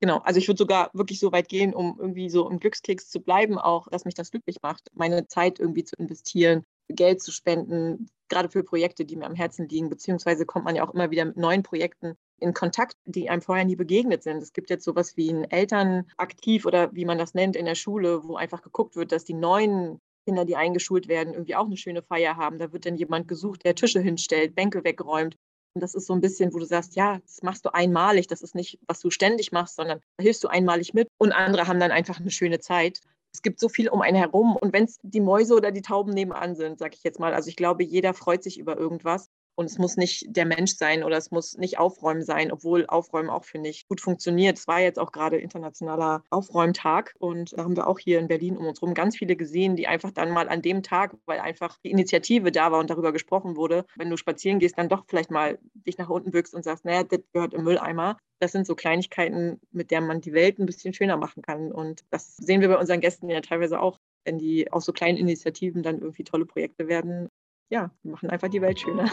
Genau, 0.00 0.18
also 0.18 0.38
ich 0.38 0.46
würde 0.46 0.58
sogar 0.58 0.90
wirklich 0.92 1.18
so 1.18 1.32
weit 1.32 1.48
gehen, 1.48 1.74
um 1.74 1.96
irgendwie 1.98 2.30
so 2.30 2.48
im 2.48 2.60
Glückskeks 2.60 3.08
zu 3.08 3.20
bleiben, 3.20 3.58
auch, 3.58 3.88
dass 3.88 4.04
mich 4.04 4.14
das 4.14 4.30
glücklich 4.30 4.58
macht, 4.62 4.88
meine 4.94 5.26
Zeit 5.26 5.58
irgendwie 5.58 5.84
zu 5.84 5.96
investieren, 5.96 6.64
Geld 6.88 7.20
zu 7.20 7.32
spenden, 7.32 8.08
gerade 8.28 8.48
für 8.48 8.62
Projekte, 8.62 9.04
die 9.04 9.16
mir 9.16 9.26
am 9.26 9.34
Herzen 9.34 9.68
liegen, 9.68 9.88
beziehungsweise 9.88 10.46
kommt 10.46 10.64
man 10.64 10.76
ja 10.76 10.86
auch 10.86 10.94
immer 10.94 11.10
wieder 11.10 11.24
mit 11.24 11.36
neuen 11.36 11.64
Projekten 11.64 12.16
in 12.40 12.54
Kontakt, 12.54 12.96
die 13.04 13.30
einem 13.30 13.42
vorher 13.42 13.64
nie 13.64 13.76
begegnet 13.76 14.22
sind. 14.22 14.42
Es 14.42 14.52
gibt 14.52 14.70
jetzt 14.70 14.84
sowas 14.84 15.16
wie 15.16 15.30
ein 15.30 15.50
Elternaktiv 15.50 16.66
oder 16.66 16.94
wie 16.94 17.04
man 17.04 17.18
das 17.18 17.34
nennt 17.34 17.56
in 17.56 17.66
der 17.66 17.74
Schule, 17.74 18.24
wo 18.24 18.36
einfach 18.36 18.62
geguckt 18.62 18.96
wird, 18.96 19.12
dass 19.12 19.24
die 19.24 19.34
neuen 19.34 20.00
Kinder, 20.26 20.44
die 20.44 20.56
eingeschult 20.56 21.08
werden, 21.08 21.32
irgendwie 21.32 21.54
auch 21.54 21.66
eine 21.66 21.76
schöne 21.76 22.02
Feier 22.02 22.36
haben. 22.36 22.58
Da 22.58 22.72
wird 22.72 22.86
dann 22.86 22.96
jemand 22.96 23.28
gesucht, 23.28 23.64
der 23.64 23.74
Tische 23.74 24.00
hinstellt, 24.00 24.54
Bänke 24.54 24.84
wegräumt. 24.84 25.36
Und 25.74 25.82
das 25.82 25.94
ist 25.94 26.06
so 26.06 26.12
ein 26.12 26.20
bisschen, 26.20 26.52
wo 26.52 26.58
du 26.58 26.64
sagst, 26.64 26.96
ja, 26.96 27.18
das 27.20 27.42
machst 27.42 27.64
du 27.64 27.72
einmalig. 27.72 28.26
Das 28.26 28.42
ist 28.42 28.54
nicht, 28.54 28.78
was 28.86 29.00
du 29.00 29.10
ständig 29.10 29.52
machst, 29.52 29.76
sondern 29.76 30.00
da 30.16 30.22
hilfst 30.22 30.44
du 30.44 30.48
einmalig 30.48 30.92
mit. 30.92 31.08
Und 31.18 31.32
andere 31.32 31.66
haben 31.66 31.80
dann 31.80 31.92
einfach 31.92 32.20
eine 32.20 32.30
schöne 32.30 32.58
Zeit. 32.60 33.00
Es 33.32 33.42
gibt 33.42 33.60
so 33.60 33.68
viel 33.68 33.88
um 33.88 34.02
einen 34.02 34.16
herum. 34.16 34.56
Und 34.56 34.72
wenn 34.72 34.84
es 34.84 34.98
die 35.02 35.20
Mäuse 35.20 35.54
oder 35.54 35.70
die 35.70 35.82
Tauben 35.82 36.12
nebenan 36.12 36.56
sind, 36.56 36.78
sage 36.78 36.94
ich 36.94 37.04
jetzt 37.04 37.20
mal, 37.20 37.32
also 37.32 37.48
ich 37.48 37.56
glaube, 37.56 37.84
jeder 37.84 38.14
freut 38.14 38.42
sich 38.42 38.58
über 38.58 38.76
irgendwas. 38.76 39.28
Und 39.58 39.66
es 39.66 39.76
muss 39.76 39.96
nicht 39.96 40.24
der 40.28 40.46
Mensch 40.46 40.76
sein 40.76 41.02
oder 41.02 41.16
es 41.16 41.32
muss 41.32 41.58
nicht 41.58 41.80
Aufräumen 41.80 42.22
sein, 42.22 42.52
obwohl 42.52 42.86
Aufräumen 42.86 43.28
auch, 43.28 43.42
finde 43.42 43.68
ich, 43.70 43.88
gut 43.88 44.00
funktioniert. 44.00 44.56
Es 44.56 44.68
war 44.68 44.78
jetzt 44.78 45.00
auch 45.00 45.10
gerade 45.10 45.36
internationaler 45.36 46.22
Aufräumtag 46.30 47.16
und 47.18 47.58
da 47.58 47.64
haben 47.64 47.74
wir 47.74 47.88
auch 47.88 47.98
hier 47.98 48.20
in 48.20 48.28
Berlin 48.28 48.56
um 48.56 48.68
uns 48.68 48.80
herum 48.80 48.94
ganz 48.94 49.16
viele 49.16 49.34
gesehen, 49.34 49.74
die 49.74 49.88
einfach 49.88 50.12
dann 50.12 50.30
mal 50.30 50.48
an 50.48 50.62
dem 50.62 50.84
Tag, 50.84 51.16
weil 51.26 51.40
einfach 51.40 51.76
die 51.84 51.90
Initiative 51.90 52.52
da 52.52 52.70
war 52.70 52.78
und 52.78 52.88
darüber 52.88 53.10
gesprochen 53.10 53.56
wurde, 53.56 53.84
wenn 53.96 54.10
du 54.10 54.16
spazieren 54.16 54.60
gehst, 54.60 54.78
dann 54.78 54.88
doch 54.88 55.02
vielleicht 55.08 55.32
mal 55.32 55.58
dich 55.74 55.98
nach 55.98 56.08
unten 56.08 56.30
bückst 56.30 56.54
und 56.54 56.62
sagst, 56.62 56.84
naja, 56.84 57.02
das 57.02 57.18
gehört 57.32 57.52
im 57.52 57.64
Mülleimer. 57.64 58.16
Das 58.38 58.52
sind 58.52 58.64
so 58.64 58.76
Kleinigkeiten, 58.76 59.60
mit 59.72 59.90
denen 59.90 60.06
man 60.06 60.20
die 60.20 60.34
Welt 60.34 60.60
ein 60.60 60.66
bisschen 60.66 60.94
schöner 60.94 61.16
machen 61.16 61.42
kann. 61.42 61.72
Und 61.72 62.04
das 62.10 62.36
sehen 62.36 62.60
wir 62.60 62.68
bei 62.68 62.78
unseren 62.78 63.00
Gästen 63.00 63.28
ja 63.28 63.40
teilweise 63.40 63.80
auch, 63.80 63.98
wenn 64.24 64.38
die 64.38 64.70
aus 64.70 64.84
so 64.84 64.92
kleinen 64.92 65.18
Initiativen 65.18 65.82
dann 65.82 65.98
irgendwie 65.98 66.22
tolle 66.22 66.46
Projekte 66.46 66.86
werden. 66.86 67.28
Ja, 67.70 67.90
die 68.04 68.08
machen 68.08 68.30
einfach 68.30 68.48
die 68.48 68.62
Welt 68.62 68.78
schöner. 68.78 69.10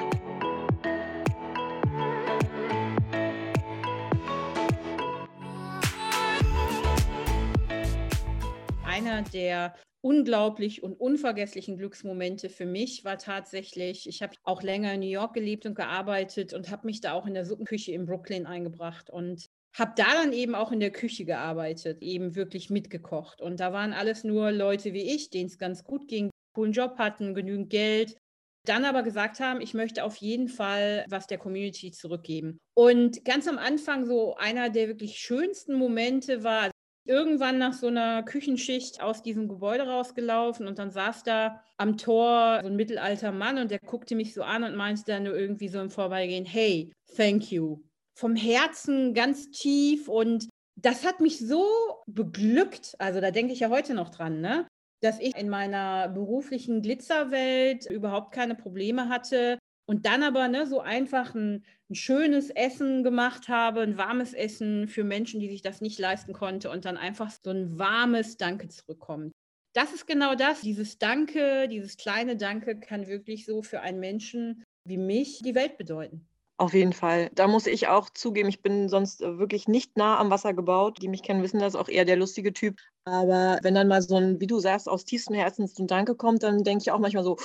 Einer 9.15 9.29
der 9.29 9.75
unglaublich 10.01 10.83
und 10.83 10.93
unvergesslichen 10.93 11.77
Glücksmomente 11.77 12.49
für 12.49 12.65
mich 12.67 13.03
war 13.05 13.17
tatsächlich, 13.17 14.07
ich 14.07 14.21
habe 14.21 14.35
auch 14.43 14.61
länger 14.61 14.93
in 14.93 14.99
New 14.99 15.07
York 15.07 15.33
gelebt 15.33 15.65
und 15.65 15.73
gearbeitet 15.73 16.53
und 16.53 16.69
habe 16.69 16.85
mich 16.85 17.01
da 17.01 17.13
auch 17.13 17.25
in 17.25 17.33
der 17.33 17.45
Suppenküche 17.45 17.91
in 17.91 18.05
Brooklyn 18.05 18.45
eingebracht 18.45 19.09
und 19.09 19.47
habe 19.75 19.93
da 19.95 20.05
dann 20.13 20.31
eben 20.31 20.53
auch 20.53 20.71
in 20.71 20.79
der 20.79 20.91
Küche 20.91 21.25
gearbeitet, 21.25 22.01
eben 22.01 22.35
wirklich 22.35 22.69
mitgekocht. 22.69 23.41
Und 23.41 23.59
da 23.59 23.73
waren 23.73 23.93
alles 23.93 24.23
nur 24.23 24.51
Leute 24.51 24.93
wie 24.93 25.13
ich, 25.15 25.31
denen 25.31 25.47
es 25.47 25.57
ganz 25.57 25.83
gut 25.83 26.07
ging, 26.07 26.29
coolen 26.53 26.71
Job 26.71 26.97
hatten, 26.97 27.33
genügend 27.33 27.71
Geld, 27.71 28.15
dann 28.65 28.85
aber 28.85 29.03
gesagt 29.03 29.39
haben, 29.39 29.59
ich 29.59 29.73
möchte 29.73 30.03
auf 30.03 30.17
jeden 30.17 30.49
Fall 30.49 31.05
was 31.09 31.27
der 31.27 31.39
Community 31.39 31.91
zurückgeben. 31.91 32.59
Und 32.75 33.25
ganz 33.25 33.47
am 33.47 33.57
Anfang 33.57 34.05
so 34.05 34.35
einer 34.35 34.69
der 34.69 34.87
wirklich 34.87 35.17
schönsten 35.17 35.73
Momente 35.73 36.43
war, 36.43 36.69
irgendwann 37.05 37.57
nach 37.57 37.73
so 37.73 37.87
einer 37.87 38.23
Küchenschicht 38.23 39.01
aus 39.01 39.21
diesem 39.21 39.47
Gebäude 39.47 39.87
rausgelaufen 39.87 40.67
und 40.67 40.79
dann 40.79 40.91
saß 40.91 41.23
da 41.23 41.63
am 41.77 41.97
Tor 41.97 42.59
so 42.61 42.67
ein 42.67 42.75
mittelalter 42.75 43.31
Mann 43.31 43.57
und 43.57 43.71
der 43.71 43.79
guckte 43.79 44.15
mich 44.15 44.33
so 44.33 44.43
an 44.43 44.63
und 44.63 44.75
meinte 44.75 45.03
dann 45.05 45.23
nur 45.23 45.35
irgendwie 45.35 45.67
so 45.67 45.79
im 45.79 45.89
Vorbeigehen, 45.89 46.45
hey, 46.45 46.91
thank 47.15 47.51
you. 47.51 47.81
Vom 48.17 48.35
Herzen 48.35 49.13
ganz 49.13 49.51
tief 49.51 50.07
und 50.07 50.49
das 50.75 51.05
hat 51.05 51.21
mich 51.21 51.39
so 51.39 51.65
beglückt, 52.07 52.95
also 52.99 53.21
da 53.21 53.31
denke 53.31 53.53
ich 53.53 53.59
ja 53.59 53.69
heute 53.69 53.93
noch 53.93 54.09
dran, 54.09 54.41
ne? 54.41 54.67
dass 55.01 55.19
ich 55.19 55.35
in 55.35 55.49
meiner 55.49 56.09
beruflichen 56.09 56.81
Glitzerwelt 56.81 57.85
überhaupt 57.89 58.31
keine 58.31 58.55
Probleme 58.55 59.09
hatte, 59.09 59.59
und 59.85 60.05
dann 60.05 60.23
aber 60.23 60.47
ne, 60.47 60.65
so 60.67 60.81
einfach 60.81 61.35
ein, 61.35 61.63
ein, 61.89 61.95
schönes 61.95 62.49
Essen 62.49 63.03
gemacht 63.03 63.47
habe, 63.49 63.81
ein 63.81 63.97
warmes 63.97 64.33
Essen 64.33 64.87
für 64.87 65.03
Menschen, 65.03 65.39
die 65.39 65.49
sich 65.49 65.61
das 65.61 65.81
nicht 65.81 65.99
leisten 65.99 66.33
konnten 66.33 66.67
und 66.67 66.85
dann 66.85 66.97
einfach 66.97 67.31
so 67.31 67.51
ein 67.51 67.77
warmes 67.77 68.37
Danke 68.37 68.67
zurückkommt. 68.67 69.31
Das 69.73 69.93
ist 69.93 70.07
genau 70.07 70.35
das. 70.35 70.61
Dieses 70.61 70.97
Danke, 70.97 71.67
dieses 71.67 71.97
kleine 71.97 72.37
Danke 72.37 72.79
kann 72.79 73.07
wirklich 73.07 73.45
so 73.45 73.61
für 73.61 73.81
einen 73.81 73.99
Menschen 73.99 74.63
wie 74.87 74.97
mich 74.97 75.41
die 75.43 75.55
Welt 75.55 75.77
bedeuten. 75.77 76.27
Auf 76.57 76.73
jeden 76.73 76.93
Fall. 76.93 77.29
Da 77.35 77.47
muss 77.47 77.67
ich 77.67 77.87
auch 77.89 78.09
zugeben, 78.09 78.47
ich 78.47 78.61
bin 78.61 78.87
sonst 78.87 79.21
äh, 79.21 79.37
wirklich 79.37 79.67
nicht 79.67 79.97
nah 79.97 80.17
am 80.17 80.29
Wasser 80.29 80.53
gebaut. 80.53 81.01
Die 81.01 81.09
mich 81.09 81.21
kennen, 81.21 81.43
wissen 81.43 81.59
das 81.59 81.75
auch 81.75 81.89
eher 81.89 82.05
der 82.05 82.15
lustige 82.15 82.53
Typ. 82.53 82.79
Aber 83.03 83.59
wenn 83.61 83.75
dann 83.75 83.89
mal 83.89 84.01
so 84.01 84.15
ein, 84.15 84.39
wie 84.39 84.47
du 84.47 84.59
sagst, 84.59 84.87
aus 84.87 85.03
tiefstem 85.03 85.35
Herzen 85.35 85.67
so 85.67 85.83
ein 85.83 85.87
Danke 85.87 86.15
kommt, 86.15 86.43
dann 86.43 86.63
denke 86.63 86.81
ich 86.83 86.91
auch 86.91 86.99
manchmal 86.99 87.25
so, 87.25 87.35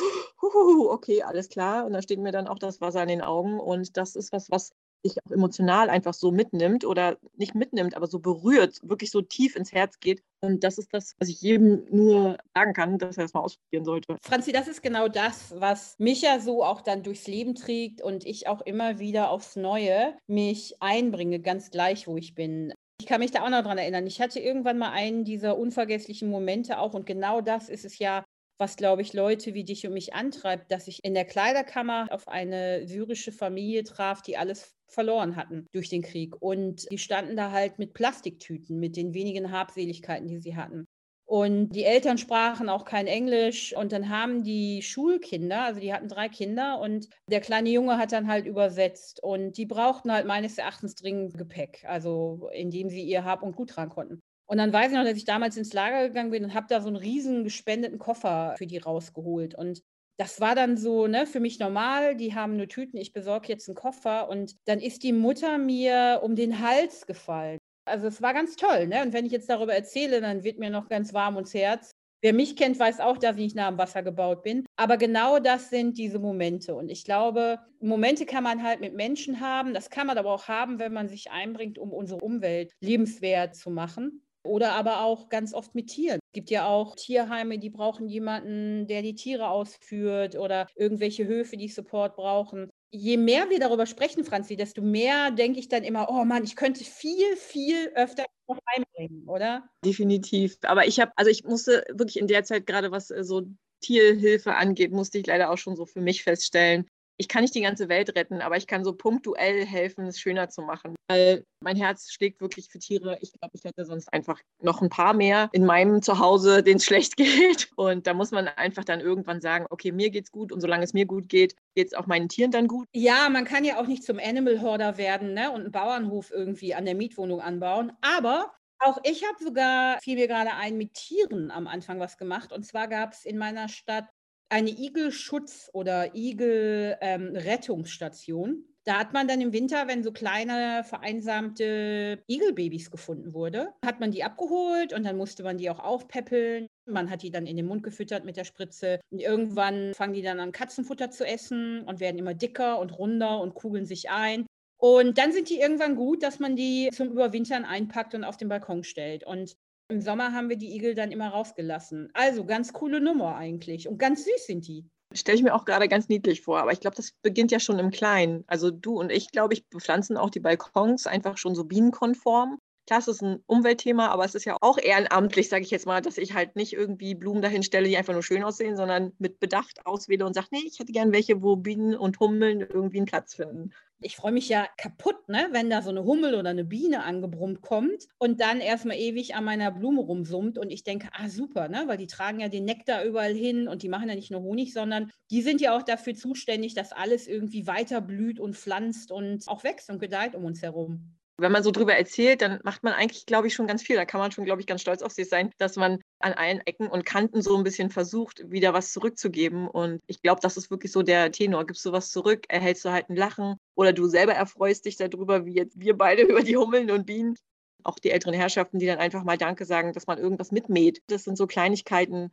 okay, 0.91 1.23
alles 1.25 1.49
klar. 1.49 1.87
Und 1.87 1.93
da 1.93 2.03
steht 2.03 2.21
mir 2.21 2.31
dann 2.31 2.47
auch 2.47 2.59
das 2.61 2.81
Wasser 2.81 3.03
in 3.03 3.09
den 3.09 3.21
Augen. 3.23 3.59
Und 3.59 3.97
das 3.97 4.15
ist 4.15 4.33
was, 4.33 4.49
was 4.51 4.71
dich 5.05 5.17
auch 5.25 5.31
emotional 5.31 5.91
einfach 5.91 6.15
so 6.15 6.31
mitnimmt 6.31 6.85
oder 6.85 7.19
nicht 7.37 7.55
mitnimmt, 7.55 7.97
aber 7.97 8.07
so 8.07 8.19
berührt, 8.19 8.79
wirklich 8.83 9.11
so 9.11 9.23
tief 9.23 9.57
ins 9.57 9.73
Herz 9.73 10.01
geht. 10.01 10.23
Und 10.41 10.65
das 10.65 10.79
ist 10.79 10.93
das, 10.93 11.15
was 11.19 11.29
ich 11.29 11.43
jedem 11.43 11.85
nur 11.91 12.39
sagen 12.55 12.73
kann, 12.73 12.99
dass 12.99 13.17
er 13.17 13.25
das 13.25 13.35
mal 13.35 13.41
ausprobieren 13.41 13.85
sollte. 13.85 14.17
Franzi, 14.23 14.53
das 14.53 14.69
ist 14.69 14.83
genau 14.83 15.09
das, 15.09 15.55
was 15.59 15.97
mich 15.99 16.23
ja 16.23 16.41
so 16.41 16.65
auch 16.65 16.81
dann 16.81 17.03
durchs 17.03 17.27
Leben 17.27 17.55
trägt 17.55 18.03
und 18.03 18.25
ich 18.25 18.49
auch 18.49 18.61
immer 18.63 18.99
wieder 18.99 19.31
aufs 19.31 19.57
Neue 19.57 20.17
mich 20.27 20.77
einbringe, 20.81 21.41
ganz 21.41 21.71
gleich, 21.71 22.07
wo 22.07 22.17
ich 22.17 22.35
bin. 22.35 22.73
Ich 23.01 23.07
kann 23.07 23.21
mich 23.21 23.31
da 23.31 23.45
auch 23.45 23.51
noch 23.51 23.63
dran 23.63 23.79
erinnern. 23.79 24.07
Ich 24.07 24.21
hatte 24.21 24.41
irgendwann 24.41 24.79
mal 24.79 24.91
einen 24.91 25.25
dieser 25.25 25.59
unvergesslichen 25.59 26.29
Momente 26.29 26.79
auch 26.79 26.95
und 26.95 27.07
genau 27.07 27.41
das 27.41 27.69
ist 27.69 27.85
es 27.85 27.99
ja, 27.99 28.25
was, 28.61 28.77
glaube 28.77 29.03
ich, 29.03 29.15
Leute 29.15 29.55
wie 29.55 29.65
dich 29.65 29.87
und 29.87 29.95
mich 29.95 30.15
antreibt, 30.15 30.71
dass 30.71 30.87
ich 30.87 31.01
in 31.03 31.15
der 31.15 31.25
Kleiderkammer 31.25 32.09
auf 32.11 32.29
eine 32.29 32.87
syrische 32.87 33.33
Familie 33.33 33.85
traf, 33.85 34.23
die 34.23 34.37
alles 34.37 34.75
verloren 34.87 35.37
hatten 35.37 35.67
durch 35.73 35.89
den 35.89 36.03
Krieg. 36.03 36.35
Und 36.41 36.87
die 36.93 36.99
standen 36.99 37.37
da 37.37 37.51
halt 37.53 37.79
mit 37.79 37.95
Plastiktüten, 37.95 38.79
mit 38.79 38.97
den 38.97 39.15
wenigen 39.15 39.51
Habseligkeiten, 39.51 40.29
die 40.29 40.39
sie 40.41 40.57
hatten. 40.57 40.87
Und 41.25 41.71
die 41.71 41.85
Eltern 41.85 42.19
sprachen 42.19 42.69
auch 42.69 42.85
kein 42.85 43.07
Englisch. 43.07 43.75
Und 43.75 43.93
dann 43.93 44.09
haben 44.11 44.43
die 44.43 44.83
Schulkinder, 44.83 45.63
also 45.63 45.81
die 45.81 45.93
hatten 45.95 46.09
drei 46.09 46.29
Kinder, 46.29 46.81
und 46.81 47.09
der 47.31 47.41
kleine 47.41 47.71
Junge 47.71 47.99
hat 47.99 48.13
dann 48.13 48.27
halt 48.29 48.47
übersetzt. 48.47 49.23
Und 49.23 49.57
die 49.57 49.67
brauchten 49.67 50.13
halt 50.13 50.27
meines 50.27 50.59
Erachtens 50.59 50.97
dringend 50.97 51.39
Gepäck, 51.39 51.85
also 51.87 52.51
indem 52.53 52.91
sie 52.91 53.03
ihr 53.05 53.25
Hab 53.25 53.43
und 53.43 53.57
Gut 53.57 53.71
tragen 53.71 53.91
konnten. 53.91 54.21
Und 54.51 54.59
dann 54.59 54.73
weiß 54.73 54.91
ich 54.91 54.99
noch, 54.99 55.05
dass 55.05 55.17
ich 55.17 55.25
damals 55.25 55.57
ins 55.57 55.73
Lager 55.73 56.09
gegangen 56.09 56.33
bin 56.33 56.43
und 56.43 56.55
habe 56.55 56.67
da 56.69 56.81
so 56.81 56.89
einen 56.89 56.97
riesen 56.97 57.45
gespendeten 57.45 58.01
Koffer 58.01 58.57
für 58.59 58.67
die 58.67 58.79
rausgeholt. 58.79 59.55
Und 59.55 59.81
das 60.19 60.41
war 60.41 60.57
dann 60.57 60.77
so 60.77 61.07
ne, 61.07 61.25
für 61.25 61.39
mich 61.39 61.61
normal. 61.61 62.17
Die 62.17 62.35
haben 62.35 62.57
nur 62.57 62.67
Tüten, 62.67 62.97
ich 62.97 63.13
besorge 63.13 63.47
jetzt 63.47 63.69
einen 63.69 63.77
Koffer. 63.77 64.29
Und 64.29 64.57
dann 64.65 64.81
ist 64.81 65.05
die 65.05 65.13
Mutter 65.13 65.57
mir 65.57 66.21
um 66.25 66.35
den 66.35 66.59
Hals 66.59 67.07
gefallen. 67.07 67.59
Also 67.85 68.09
es 68.09 68.21
war 68.23 68.35
ganz 68.35 68.57
toll. 68.57 68.89
Ne? 68.89 69.03
Und 69.03 69.13
wenn 69.13 69.25
ich 69.25 69.31
jetzt 69.31 69.49
darüber 69.49 69.73
erzähle, 69.73 70.21
dann 70.21 70.43
wird 70.43 70.59
mir 70.59 70.71
noch 70.71 70.89
ganz 70.89 71.15
warm 71.15 71.37
ums 71.37 71.55
Herz. 71.55 71.93
Wer 72.21 72.35
mich 72.35 72.57
kennt, 72.57 72.77
weiß 72.77 72.99
auch, 72.99 73.19
dass 73.19 73.37
ich 73.37 73.43
nicht 73.43 73.57
nah 73.57 73.69
am 73.69 73.79
Wasser 73.79 74.03
gebaut 74.03 74.43
bin. 74.43 74.67
Aber 74.75 74.97
genau 74.97 75.39
das 75.39 75.71
sind 75.71 75.97
diese 75.97 76.19
Momente. 76.19 76.75
Und 76.75 76.91
ich 76.91 77.05
glaube, 77.05 77.61
Momente 77.79 78.27
kann 78.27 78.43
man 78.43 78.65
halt 78.65 78.81
mit 78.81 78.95
Menschen 78.95 79.39
haben. 79.39 79.75
Das 79.75 79.91
kann 79.91 80.09
man 80.09 80.19
aber 80.19 80.33
auch 80.33 80.49
haben, 80.49 80.81
wenn 80.81 80.93
man 80.93 81.09
sich 81.09 81.31
einbringt, 81.31 81.79
um 81.79 81.93
unsere 81.93 82.21
Umwelt 82.21 82.73
lebenswert 82.81 83.55
zu 83.55 83.71
machen. 83.71 84.23
Oder 84.43 84.73
aber 84.73 85.03
auch 85.03 85.29
ganz 85.29 85.53
oft 85.53 85.75
mit 85.75 85.89
Tieren. 85.89 86.19
Es 86.23 86.33
gibt 86.33 86.51
ja 86.51 86.67
auch 86.67 86.97
Tierheime, 86.97 87.59
die 87.59 87.71
brauchen 87.71 88.09
jemanden, 88.09 88.87
der 88.87 89.03
die 89.03 89.15
Tiere 89.15 89.49
ausführt 89.49 90.37
oder 90.37 90.67
irgendwelche 90.77 91.27
Höfe, 91.27 91.57
die 91.57 91.69
Support 91.69 92.17
brauchen. 92.17 92.71
Je 92.93 93.17
mehr 93.17 93.51
wir 93.51 93.61
darüber 93.61 93.87
sprechen, 93.87 94.25
Franzi, 94.25 94.57
desto 94.57 94.83
mehr 94.83 95.31
denke 95.31 95.61
ich 95.61 95.69
dann 95.69 95.85
immer, 95.85 96.09
oh 96.11 96.25
Mann, 96.25 96.43
ich 96.45 96.57
könnte 96.57 96.83
viel, 96.85 97.37
viel 97.37 97.89
öfter 97.95 98.25
noch 98.49 98.59
einbringen, 98.67 99.29
oder? 99.29 99.69
Definitiv. 99.85 100.57
Aber 100.63 100.87
ich 100.87 100.99
habe, 100.99 101.13
also 101.17 101.31
ich 101.31 101.45
musste 101.45 101.85
wirklich 101.91 102.19
in 102.19 102.27
der 102.27 102.43
Zeit 102.45 102.67
gerade, 102.67 102.91
was 102.91 103.11
äh, 103.11 103.23
so 103.23 103.43
Tierhilfe 103.81 104.55
angeht, 104.55 104.93
musste 104.93 105.19
ich 105.19 105.27
leider 105.27 105.51
auch 105.51 105.59
schon 105.59 105.77
so 105.77 105.87
für 105.87 106.01
mich 106.01 106.23
feststellen, 106.23 106.89
ich 107.21 107.29
kann 107.29 107.43
nicht 107.43 107.55
die 107.55 107.61
ganze 107.61 107.91
Welt 107.91 108.17
retten, 108.17 108.41
aber 108.41 108.57
ich 108.57 108.67
kann 108.67 108.83
so 108.83 108.95
punktuell 108.95 109.67
helfen, 109.67 110.07
es 110.07 110.19
schöner 110.19 110.49
zu 110.49 110.63
machen. 110.63 110.95
Weil 111.07 111.45
mein 111.63 111.77
Herz 111.77 112.11
schlägt 112.11 112.41
wirklich 112.41 112.71
für 112.71 112.79
Tiere. 112.79 113.19
Ich 113.21 113.35
glaube, 113.35 113.55
ich 113.55 113.63
hätte 113.63 113.85
sonst 113.85 114.11
einfach 114.11 114.41
noch 114.63 114.81
ein 114.81 114.89
paar 114.89 115.13
mehr 115.13 115.51
in 115.53 115.67
meinem 115.67 116.01
Zuhause, 116.01 116.63
denen 116.63 116.79
es 116.79 116.87
schlecht 116.87 117.17
geht. 117.19 117.69
Und 117.77 118.07
da 118.07 118.15
muss 118.15 118.31
man 118.31 118.49
einfach 118.49 118.85
dann 118.85 119.01
irgendwann 119.01 119.43
sagen, 119.43 119.67
okay, 119.69 119.93
mir 119.93 120.09
geht's 120.09 120.33
gut 120.33 120.51
und 120.51 120.63
solange 120.63 120.83
es 120.83 120.95
mir 120.95 121.05
gut 121.05 121.29
geht, 121.29 121.57
geht 121.75 121.89
es 121.89 121.93
auch 121.93 122.07
meinen 122.07 122.31
Tieren 122.31 122.53
dann 122.53 122.69
gut. 122.69 122.89
Ja, 122.95 123.29
man 123.29 123.45
kann 123.45 123.67
ja 123.67 123.79
auch 123.79 123.87
nicht 123.87 124.03
zum 124.03 124.19
Animal 124.19 124.63
Hoarder 124.63 124.97
werden 124.97 125.35
ne? 125.35 125.51
und 125.51 125.61
einen 125.61 125.73
Bauernhof 125.73 126.31
irgendwie 126.31 126.75
an 126.75 126.87
der 126.87 126.95
Mietwohnung 126.95 127.43
anbauen. 127.43 127.93
Aber 128.01 128.51
auch 128.79 128.99
ich 129.05 129.23
habe 129.29 129.45
sogar, 129.45 130.01
fiel 130.01 130.15
mir 130.15 130.27
gerade 130.27 130.55
ein, 130.55 130.79
mit 130.79 130.95
Tieren 130.95 131.51
am 131.51 131.67
Anfang 131.67 132.01
was 132.01 132.17
gemacht. 132.17 132.51
Und 132.51 132.65
zwar 132.65 132.89
gab 132.89 133.13
es 133.13 133.27
in 133.27 133.37
meiner 133.37 133.69
Stadt 133.69 134.07
eine 134.51 134.71
Igelschutz- 134.71 135.71
oder 135.73 136.15
Igelrettungsstation. 136.15 138.51
Ähm, 138.51 138.65
da 138.85 138.99
hat 138.99 139.13
man 139.13 139.29
dann 139.29 139.43
im 139.43 139.53
Winter, 139.53 139.89
wenn 139.89 140.03
so 140.03 140.11
kleine 140.11 140.85
vereinsamte 140.85 142.23
Igelbabys 142.27 142.91
gefunden 142.91 143.35
wurde, 143.35 143.75
hat 143.85 144.01
man 144.01 144.11
die 144.11 144.25
abgeholt 144.25 144.95
und 144.95 145.05
dann 145.05 145.19
musste 145.19 145.43
man 145.43 145.59
die 145.59 145.69
auch 145.71 145.81
aufpäppeln. 145.81 146.67
Man 146.87 147.11
hat 147.11 147.23
die 147.23 147.31
dann 147.31 147.47
in 147.47 147.57
den 147.57 147.67
Mund 147.67 147.83
gefüttert 147.83 148.25
mit 148.25 148.37
der 148.37 148.45
Spritze. 148.45 149.01
Und 149.11 149.21
irgendwann 149.21 149.93
fangen 149.95 150.15
die 150.15 150.23
dann 150.23 150.41
an, 150.41 150.53
Katzenfutter 150.53 151.11
zu 151.11 151.27
essen 151.27 151.83
und 151.83 152.01
werden 152.01 152.19
immer 152.19 152.35
dicker 152.35 152.79
und 152.79 152.99
runder 152.99 153.41
und 153.41 153.55
kugeln 153.55 153.85
sich 153.85 154.11
ein. 154.11 154.47
Und 154.79 155.19
dann 155.19 155.33
sind 155.33 155.51
die 155.51 155.61
irgendwann 155.61 155.95
gut, 155.95 156.23
dass 156.23 156.39
man 156.39 156.57
die 156.57 156.89
zum 156.93 157.11
Überwintern 157.11 157.67
einpackt 157.67 158.15
und 158.15 158.25
auf 158.25 158.39
den 158.39 158.49
Balkon 158.49 158.83
stellt. 158.83 159.25
Und 159.25 159.57
im 159.91 160.01
Sommer 160.01 160.33
haben 160.33 160.49
wir 160.49 160.57
die 160.57 160.75
Igel 160.75 160.95
dann 160.95 161.13
immer 161.13 161.29
rausgelassen. 161.29 162.11
Also 162.15 162.45
ganz 162.45 162.73
coole 162.73 163.01
Nummer 163.01 163.37
eigentlich. 163.37 163.89
Und 163.89 163.99
ganz 163.99 164.25
süß 164.25 164.47
sind 164.47 164.67
die. 164.67 164.85
Stelle 165.13 165.37
ich 165.37 165.43
mir 165.43 165.55
auch 165.55 165.65
gerade 165.65 165.89
ganz 165.89 166.09
niedlich 166.09 166.41
vor, 166.41 166.61
aber 166.61 166.73
ich 166.73 166.79
glaube, 166.79 166.95
das 166.95 167.13
beginnt 167.23 167.51
ja 167.51 167.59
schon 167.59 167.81
im 167.81 167.91
Kleinen. 167.91 168.45
Also 168.47 168.71
du 168.71 169.01
und 169.01 169.11
ich, 169.11 169.33
glaube 169.33 169.55
ich, 169.55 169.67
bepflanzen 169.69 170.17
auch 170.17 170.31
die 170.31 170.39
Balkons 170.39 171.09
einfach 171.09 171.37
schon 171.37 171.57
so 171.57 171.65
bienenkonform. 171.65 172.59
Klar, 172.87 173.01
es 173.01 173.09
ist 173.09 173.23
ein 173.23 173.43
Umweltthema, 173.47 174.09
aber 174.09 174.25
es 174.25 174.37
ist 174.37 174.45
ja 174.45 174.57
auch 174.61 174.79
ehrenamtlich, 174.79 175.49
sage 175.49 175.65
ich 175.65 175.71
jetzt 175.71 175.87
mal, 175.87 176.01
dass 176.01 176.17
ich 176.17 176.35
halt 176.35 176.55
nicht 176.55 176.73
irgendwie 176.73 177.15
Blumen 177.15 177.43
dahin 177.43 177.63
stelle, 177.65 177.89
die 177.89 177.97
einfach 177.97 178.13
nur 178.13 178.23
schön 178.23 178.45
aussehen, 178.45 178.77
sondern 178.77 179.13
mit 179.19 179.41
Bedacht 179.41 179.85
auswähle 179.85 180.25
und 180.25 180.35
sage, 180.35 180.49
nee, 180.53 180.63
ich 180.65 180.79
hätte 180.79 180.93
gern 180.93 181.13
welche, 181.13 181.43
wo 181.43 181.57
Bienen 181.57 181.97
und 181.97 182.21
Hummeln 182.21 182.61
irgendwie 182.61 182.99
einen 182.99 183.07
Platz 183.07 183.35
finden 183.35 183.73
ich 184.03 184.17
freue 184.17 184.33
mich 184.33 184.49
ja 184.49 184.67
kaputt, 184.77 185.29
ne, 185.29 185.49
wenn 185.53 185.71
da 185.71 185.83
so 185.83 185.91
eine 185.91 186.05
Hummel 186.05 186.35
oder 186.35 186.51
eine 186.51 186.65
Biene 186.65 187.05
angebrummt 187.05 187.61
kommt 187.61 188.07
und 188.19 188.41
dann 188.41 188.61
erstmal 188.61 188.97
ewig 188.97 189.35
an 189.35 189.45
meiner 189.45 189.71
Blume 189.71 190.01
rumsummt 190.01 190.59
und 190.59 190.71
ich 190.71 190.85
denke, 190.85 191.09
ah 191.13 191.29
super, 191.29 191.69
ne, 191.69 191.85
weil 191.87 191.99
die 191.99 192.07
tragen 192.07 192.41
ja 192.41 192.49
den 192.49 192.65
Nektar 192.65 193.05
überall 193.05 193.35
hin 193.35 193.69
und 193.69 193.83
die 193.83 193.89
machen 193.89 194.09
ja 194.09 194.15
nicht 194.15 194.31
nur 194.31 194.43
Honig, 194.43 194.73
sondern 194.73 195.11
die 195.31 195.43
sind 195.43 195.61
ja 195.61 195.77
auch 195.77 195.83
dafür 195.83 196.15
zuständig, 196.15 196.75
dass 196.75 196.93
alles 196.93 197.27
irgendwie 197.27 197.67
weiter 197.67 198.01
blüht 198.01 198.41
und 198.41 198.57
pflanzt 198.57 199.13
und 199.13 199.47
auch 199.49 199.65
wächst 199.65 199.91
und 199.91 200.01
gedeiht 200.01 200.35
um 200.35 200.45
uns 200.45 200.63
herum 200.63 201.17
wenn 201.41 201.53
man 201.53 201.63
so 201.63 201.71
drüber 201.71 201.95
erzählt, 201.95 202.43
dann 202.43 202.61
macht 202.65 202.83
man 202.83 202.93
eigentlich, 202.93 203.27
glaube 203.27 203.47
ich, 203.47 203.55
schon 203.55 203.67
ganz 203.67 203.83
viel. 203.83 203.97
Da 203.97 204.05
kann 204.05 204.21
man 204.21 204.31
schon, 204.31 204.45
glaube 204.45 204.61
ich, 204.61 204.67
ganz 204.67 204.83
stolz 204.83 205.03
auf 205.03 205.13
sich 205.13 205.29
sein, 205.29 205.51
dass 205.59 205.77
man 205.77 206.01
an 206.21 206.35
allen 206.35 206.61
Ecken 206.67 206.87
und 206.87 207.05
Kanten 207.05 207.43
so 207.43 207.57
ein 207.57 207.65
bisschen 207.65 207.91
versucht, 207.91 208.51
wieder 208.51 208.73
was 208.75 208.93
zurückzugeben. 208.93 209.69
Und 209.69 210.01
ich 210.07 210.23
glaube, 210.23 210.41
das 210.41 210.57
ist 210.57 210.71
wirklich 210.71 210.93
so 210.93 211.03
der 211.03 211.33
Tenor. 211.33 211.67
Gibst 211.67 211.85
du 211.85 211.93
was 211.93 212.11
zurück, 212.11 212.45
erhältst 212.49 212.85
du 212.85 212.91
halt 212.91 213.09
ein 213.09 213.17
Lachen 213.17 213.57
oder 213.75 213.93
du 213.93 214.07
selber 214.07 214.35
erfreust 214.35 214.85
dich 214.85 214.97
darüber, 214.97 215.47
wie 215.47 215.55
jetzt 215.55 215.81
wir 215.81 215.97
beide 215.97 216.23
über 216.31 216.43
die 216.43 216.57
Hummeln 216.57 216.91
und 216.91 217.07
Bienen. 217.07 217.37
Auch 217.83 217.99
die 217.99 218.11
älteren 218.11 218.35
Herrschaften, 218.35 218.79
die 218.79 218.87
dann 218.87 218.99
einfach 218.99 219.25
mal 219.25 219.39
Danke 219.39 219.65
sagen, 219.65 219.95
dass 219.95 220.07
man 220.07 220.19
irgendwas 220.19 220.53
mitmäht. 220.53 221.01
Das 221.07 221.25
sind 221.25 221.39
so 221.39 221.47
Kleinigkeiten, 221.47 222.31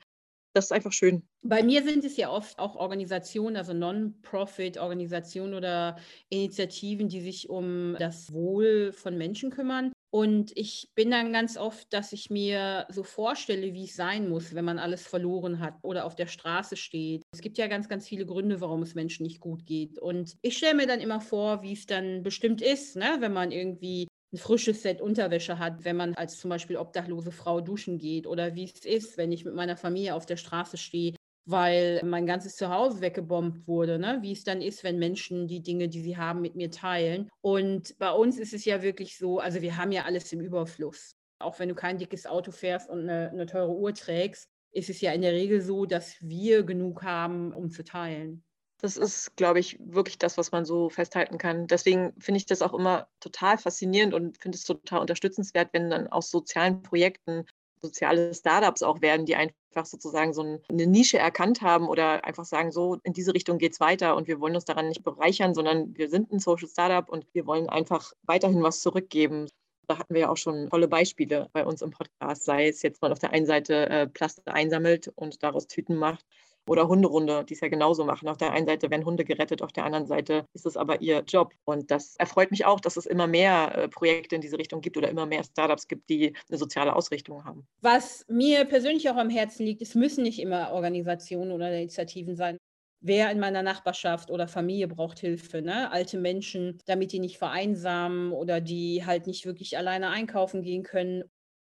das 0.58 0.66
ist 0.66 0.72
einfach 0.72 0.92
schön. 0.92 1.22
Bei 1.44 1.62
mir 1.62 1.84
sind 1.84 2.04
es 2.04 2.18
ja 2.18 2.32
oft 2.32 2.58
auch 2.58 2.76
Organisationen, 2.76 3.58
also 3.58 3.74
Non-Profit-Organisationen 3.74 5.54
oder 5.54 5.98
Initiativen, 6.30 7.10
die 7.10 7.22
sich 7.22 7.48
um 7.48 7.96
das 8.00 8.34
Wohl 8.34 8.92
von 8.92 9.16
Menschen 9.18 9.52
kümmern. 9.52 9.92
Und 10.18 10.52
ich 10.58 10.90
bin 10.96 11.12
dann 11.12 11.32
ganz 11.32 11.58
oft, 11.58 11.94
dass 11.94 12.12
ich 12.12 12.32
mir 12.32 12.88
so 12.90 13.04
vorstelle, 13.04 13.76
wie 13.76 13.84
es 13.84 13.96
sein 13.96 14.28
muss, 14.30 14.56
wenn 14.56 14.66
man 14.66 14.80
alles 14.80 15.06
verloren 15.06 15.60
hat 15.60 15.76
oder 15.84 16.06
auf 16.06 16.16
der 16.16 16.26
Straße 16.26 16.76
steht. 16.76 17.22
Es 17.32 17.42
gibt 17.42 17.60
ja 17.60 17.68
ganz, 17.68 17.88
ganz 17.88 18.08
viele 18.08 18.26
Gründe, 18.26 18.60
warum 18.60 18.82
es 18.82 18.96
Menschen 18.96 19.28
nicht 19.28 19.40
gut 19.40 19.68
geht. 19.68 20.00
Und 20.00 20.36
ich 20.42 20.58
stelle 20.58 20.74
mir 20.74 20.88
dann 20.88 21.02
immer 21.02 21.22
vor, 21.22 21.62
wie 21.62 21.74
es 21.74 21.86
dann 21.86 22.24
bestimmt 22.24 22.64
ist, 22.64 22.96
ne? 22.96 23.18
wenn 23.20 23.32
man 23.32 23.52
irgendwie 23.52 24.08
ein 24.34 24.38
frisches 24.38 24.82
Set 24.82 25.02
Unterwäsche 25.02 25.60
hat, 25.60 25.86
wenn 25.86 25.98
man 25.98 26.16
als 26.16 26.40
zum 26.40 26.50
Beispiel 26.50 26.78
obdachlose 26.78 27.32
Frau 27.32 27.62
duschen 27.62 28.00
geht 28.00 28.26
oder 28.26 28.56
wie 28.56 28.64
es 28.64 28.86
ist, 28.86 29.20
wenn 29.20 29.32
ich 29.32 29.46
mit 29.46 29.54
meiner 29.54 29.78
Familie 29.78 30.16
auf 30.16 30.26
der 30.26 30.38
Straße 30.38 30.78
stehe, 30.78 31.14
weil 31.48 32.02
mein 32.04 32.26
ganzes 32.26 32.58
Zuhause 32.58 33.02
weggebombt 33.02 33.68
wurde, 33.68 33.98
ne? 33.98 34.20
wie 34.22 34.34
es 34.34 34.44
dann 34.44 34.62
ist, 34.62 34.84
wenn 34.84 35.00
Menschen 35.00 35.48
die 35.48 35.64
Dinge, 35.64 35.88
die 35.88 36.02
sie 36.02 36.18
haben, 36.18 36.42
mit 36.42 36.56
mir 36.56 36.70
teilen. 36.70 37.30
Und 37.42 37.98
bei 37.98 38.12
uns 38.12 38.38
ist 38.38 38.54
es 38.54 38.66
ja 38.66 38.82
wirklich 38.82 39.18
so, 39.18 39.40
also 39.40 39.62
wir 39.62 39.78
haben 39.78 39.94
ja 39.94 40.04
alles 40.04 40.32
im 40.34 40.42
Überfluss. 40.42 41.16
Auch 41.40 41.58
wenn 41.60 41.70
du 41.70 41.76
kein 41.76 41.98
dickes 41.98 42.26
Auto 42.26 42.52
fährst 42.52 42.90
und 42.90 43.02
eine, 43.02 43.30
eine 43.30 43.46
teure 43.46 43.72
Uhr 43.72 43.94
trägst, 43.94 44.50
ist 44.72 44.90
es 44.90 45.00
ja 45.00 45.14
in 45.14 45.22
der 45.22 45.32
Regel 45.32 45.62
so, 45.62 45.86
dass 45.86 46.18
wir 46.20 46.64
genug 46.64 47.04
haben, 47.04 47.54
um 47.54 47.72
zu 47.72 47.84
teilen. 47.84 48.44
Das 48.80 48.98
ist, 48.98 49.36
glaube 49.38 49.60
ich, 49.60 49.80
wirklich 49.80 50.20
das, 50.20 50.38
was 50.38 50.52
man 50.52 50.64
so 50.64 50.90
festhalten 50.90 51.38
kann. 51.38 51.66
Deswegen 51.66 52.14
finde 52.20 52.38
ich 52.38 52.46
das 52.46 52.62
auch 52.62 52.74
immer 52.74 53.08
total 53.20 53.58
faszinierend 53.58 54.14
und 54.14 54.38
finde 54.38 54.56
es 54.56 54.66
total 54.66 55.00
unterstützenswert, 55.00 55.70
wenn 55.72 55.90
dann 55.90 56.08
aus 56.08 56.30
sozialen 56.30 56.84
Projekten 56.84 57.46
soziale 57.82 58.34
Startups 58.34 58.84
auch 58.84 59.02
werden, 59.02 59.26
die 59.26 59.36
einfach 59.36 59.86
sozusagen 59.86 60.34
so 60.34 60.42
eine 60.42 60.88
Nische 60.88 61.18
erkannt 61.18 61.62
haben 61.62 61.88
oder 61.88 62.26
einfach 62.26 62.46
sagen, 62.46 62.72
so 62.72 62.98
in 63.04 63.14
diese 63.14 63.34
Richtung 63.34 63.58
geht 63.58 63.74
es 63.74 63.80
weiter 63.80 64.16
und 64.16 64.28
wir 64.28 64.40
wollen 64.40 64.56
uns 64.56 64.66
daran 64.66 64.90
nicht 64.90 65.04
bereichern, 65.04 65.54
sondern 65.54 65.96
wir 65.98 66.10
sind 66.10 66.32
ein 66.32 66.40
Social 66.40 66.68
Startup 66.68 67.08
und 67.10 67.26
wir 67.34 67.46
wollen 67.46 67.70
einfach 67.70 68.14
weiterhin 68.24 68.64
was 68.64 68.82
zurückgeben. 68.82 69.48
Da 69.88 70.00
hatten 70.00 70.14
wir 70.14 70.22
ja 70.22 70.30
auch 70.30 70.38
schon 70.38 70.70
tolle 70.70 70.88
Beispiele 70.88 71.50
bei 71.54 71.66
uns 71.66 71.82
im 71.82 71.92
Podcast, 71.92 72.44
sei 72.44 72.68
es 72.68 72.82
jetzt 72.82 73.02
mal 73.02 73.12
auf 73.12 73.20
der 73.20 73.32
einen 73.32 73.46
Seite 73.46 73.90
äh, 73.90 74.08
Plastik 74.08 74.48
einsammelt 74.48 75.10
und 75.16 75.44
daraus 75.44 75.68
Tüten 75.68 75.96
macht 75.96 76.26
oder 76.70 76.88
Hunderunde, 76.88 77.44
die 77.46 77.54
es 77.54 77.62
ja 77.62 77.68
genauso 77.68 78.06
machen. 78.06 78.28
Auf 78.28 78.38
der 78.38 78.52
einen 78.52 78.68
Seite 78.68 78.90
werden 78.90 79.06
Hunde 79.06 79.26
gerettet, 79.26 79.62
auf 79.62 79.72
der 79.72 79.86
anderen 79.86 80.06
Seite 80.06 80.46
ist 80.54 80.66
es 80.66 80.78
aber 80.78 81.02
ihr 81.02 81.24
Job. 81.28 81.54
Und 81.66 81.92
das 81.92 82.16
erfreut 82.18 82.52
mich 82.52 82.66
auch, 82.66 82.80
dass 82.80 82.98
es 82.98 83.06
immer 83.06 83.28
mehr 83.28 83.76
äh, 83.76 83.88
Projekte 83.88 84.36
in 84.36 84.42
diese 84.42 84.58
Richtung 84.58 84.82
gibt 84.82 84.98
oder 84.98 85.10
immer 85.10 85.26
mehr 85.26 85.44
Startups 85.44 85.88
gibt, 85.88 86.10
die 86.10 86.34
eine 86.50 86.58
soziale 86.58 86.96
Ausrichtung 86.96 87.46
haben. 87.46 87.68
Was 87.82 88.26
mir 88.28 88.66
persönlich 88.66 89.10
auch 89.10 89.18
am 89.18 89.30
Herzen 89.30 89.66
liegt, 89.66 89.82
es 89.82 89.96
müssen 89.96 90.24
nicht 90.24 90.40
immer 90.40 90.72
Organisationen 90.72 91.52
oder 91.52 91.72
Initiativen 91.72 92.36
sein. 92.36 92.58
Wer 93.00 93.32
in 93.32 93.40
meiner 93.40 93.62
Nachbarschaft 93.62 94.32
oder 94.32 94.48
Familie 94.48 94.88
braucht 94.88 95.20
Hilfe? 95.20 95.62
Ne? 95.62 95.92
Alte 95.92 96.18
Menschen, 96.18 96.80
damit 96.86 97.12
die 97.12 97.20
nicht 97.20 97.38
vereinsamen 97.38 98.32
oder 98.32 98.60
die 98.60 99.06
halt 99.06 99.28
nicht 99.28 99.46
wirklich 99.46 99.78
alleine 99.78 100.10
einkaufen 100.10 100.64
gehen 100.64 100.84
können. 100.84 101.24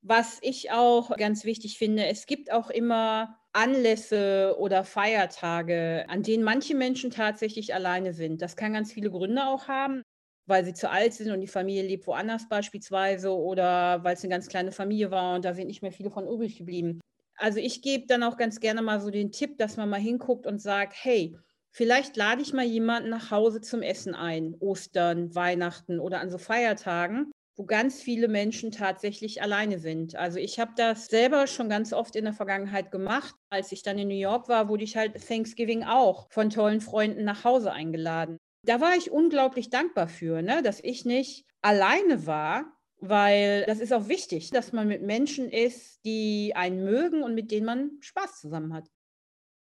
Was 0.01 0.39
ich 0.41 0.71
auch 0.71 1.15
ganz 1.15 1.45
wichtig 1.45 1.77
finde, 1.77 2.06
es 2.08 2.25
gibt 2.25 2.51
auch 2.51 2.69
immer 2.69 3.39
Anlässe 3.54 4.56
oder 4.60 4.84
Feiertage, 4.84 6.06
an 6.10 6.24
denen 6.24 6.44
manche 6.44 6.76
Menschen 6.76 7.12
tatsächlich 7.12 7.74
alleine 7.74 8.13
sind. 8.13 8.42
Das 8.42 8.56
kann 8.56 8.74
ganz 8.74 8.92
viele 8.92 9.12
Gründe 9.12 9.46
auch 9.46 9.68
haben, 9.68 10.02
weil 10.48 10.66
sie 10.66 10.74
zu 10.74 10.89
alt 10.89 11.13
sind 11.13 11.32
und 11.32 11.42
die 11.42 11.48
Familie 11.48 11.84
lebt 11.84 12.08
woanders 12.08 12.50
beispielsweise 12.50 13.32
oder 13.32 14.04
weil 14.04 14.16
es 14.16 14.24
eine 14.24 14.32
ganz 14.32 14.48
kleine 14.48 14.72
Familie 14.72 15.12
war 15.12 15.36
und 15.36 15.46
da 15.46 15.54
sind 15.54 15.68
nicht 15.68 15.82
mehr 15.82 15.92
viele 15.92 16.10
von 16.10 16.28
übrig 16.28 16.58
geblieben. 16.58 17.00
Also 17.38 17.60
ich 17.60 17.82
gebe 17.82 18.08
dann 18.08 18.24
auch 18.24 18.38
ganz 18.38 18.60
gerne 18.60 18.82
mal 18.82 19.00
so 19.00 19.10
den 19.10 19.32
Tipp, 19.32 19.58
dass 19.58 19.78
man 19.78 19.89
mal 19.89 20.00
hinguckt 20.00 20.48
und 20.48 20.60
sagt, 20.60 20.96
hey, 21.04 21.38
vielleicht 21.72 22.18
lade 22.18 22.42
ich 22.42 22.54
mal 22.54 22.66
jemanden 22.66 23.10
nach 23.10 23.32
Hause 23.32 23.62
zum 23.62 23.82
Essen 23.82 24.16
ein, 24.16 24.56
Ostern, 24.60 25.34
Weihnachten 25.36 26.00
oder 26.00 26.20
an 26.20 26.30
so 26.30 26.38
Feiertagen 26.38 27.32
wo 27.56 27.66
ganz 27.66 28.02
viele 28.02 28.28
Menschen 28.28 28.72
tatsächlich 28.72 29.42
alleine 29.42 29.80
sind. 29.80 30.16
Also 30.16 30.39
ich 30.39 30.60
habe 30.60 30.72
das 30.76 31.08
selber 31.08 31.48
schon 31.48 31.70
ganz 31.70 31.94
oft 31.94 32.16
in 32.16 32.26
der 32.26 32.34
Vergangenheit 32.34 32.92
gemacht. 32.92 33.36
Als 33.50 33.72
ich 33.72 33.84
dann 33.84 34.00
in 34.00 34.08
New 34.08 34.16
York 34.16 34.50
war, 34.50 34.70
wurde 34.70 34.84
ich 34.84 34.98
halt 34.98 35.16
Thanksgiving 35.28 35.84
auch 35.84 36.32
von 36.32 36.50
tollen 36.50 36.82
Freunden 36.82 37.24
nach 37.24 37.44
Hause 37.44 37.72
eingeladen. 37.72 38.38
Da 38.66 38.82
war 38.82 38.96
ich 38.96 39.12
unglaublich 39.12 39.70
dankbar 39.70 40.08
für, 40.08 40.42
ne? 40.42 40.62
dass 40.63 40.80
ich 40.80 41.06
nicht 41.06 41.46
alleine 41.62 42.26
war, 42.26 42.74
weil 43.00 43.66
das 43.66 43.80
ist 43.80 43.92
auch 43.92 44.08
wichtig, 44.08 44.50
dass 44.52 44.72
man 44.72 44.88
mit 44.88 45.02
Menschen 45.02 45.50
ist, 45.50 46.00
die 46.06 46.54
einen 46.56 46.84
mögen 46.84 47.22
und 47.22 47.36
mit 47.36 47.52
denen 47.52 47.66
man 47.66 47.92
Spaß 48.00 48.39
zusammen 48.39 48.74
hat. 48.74 48.89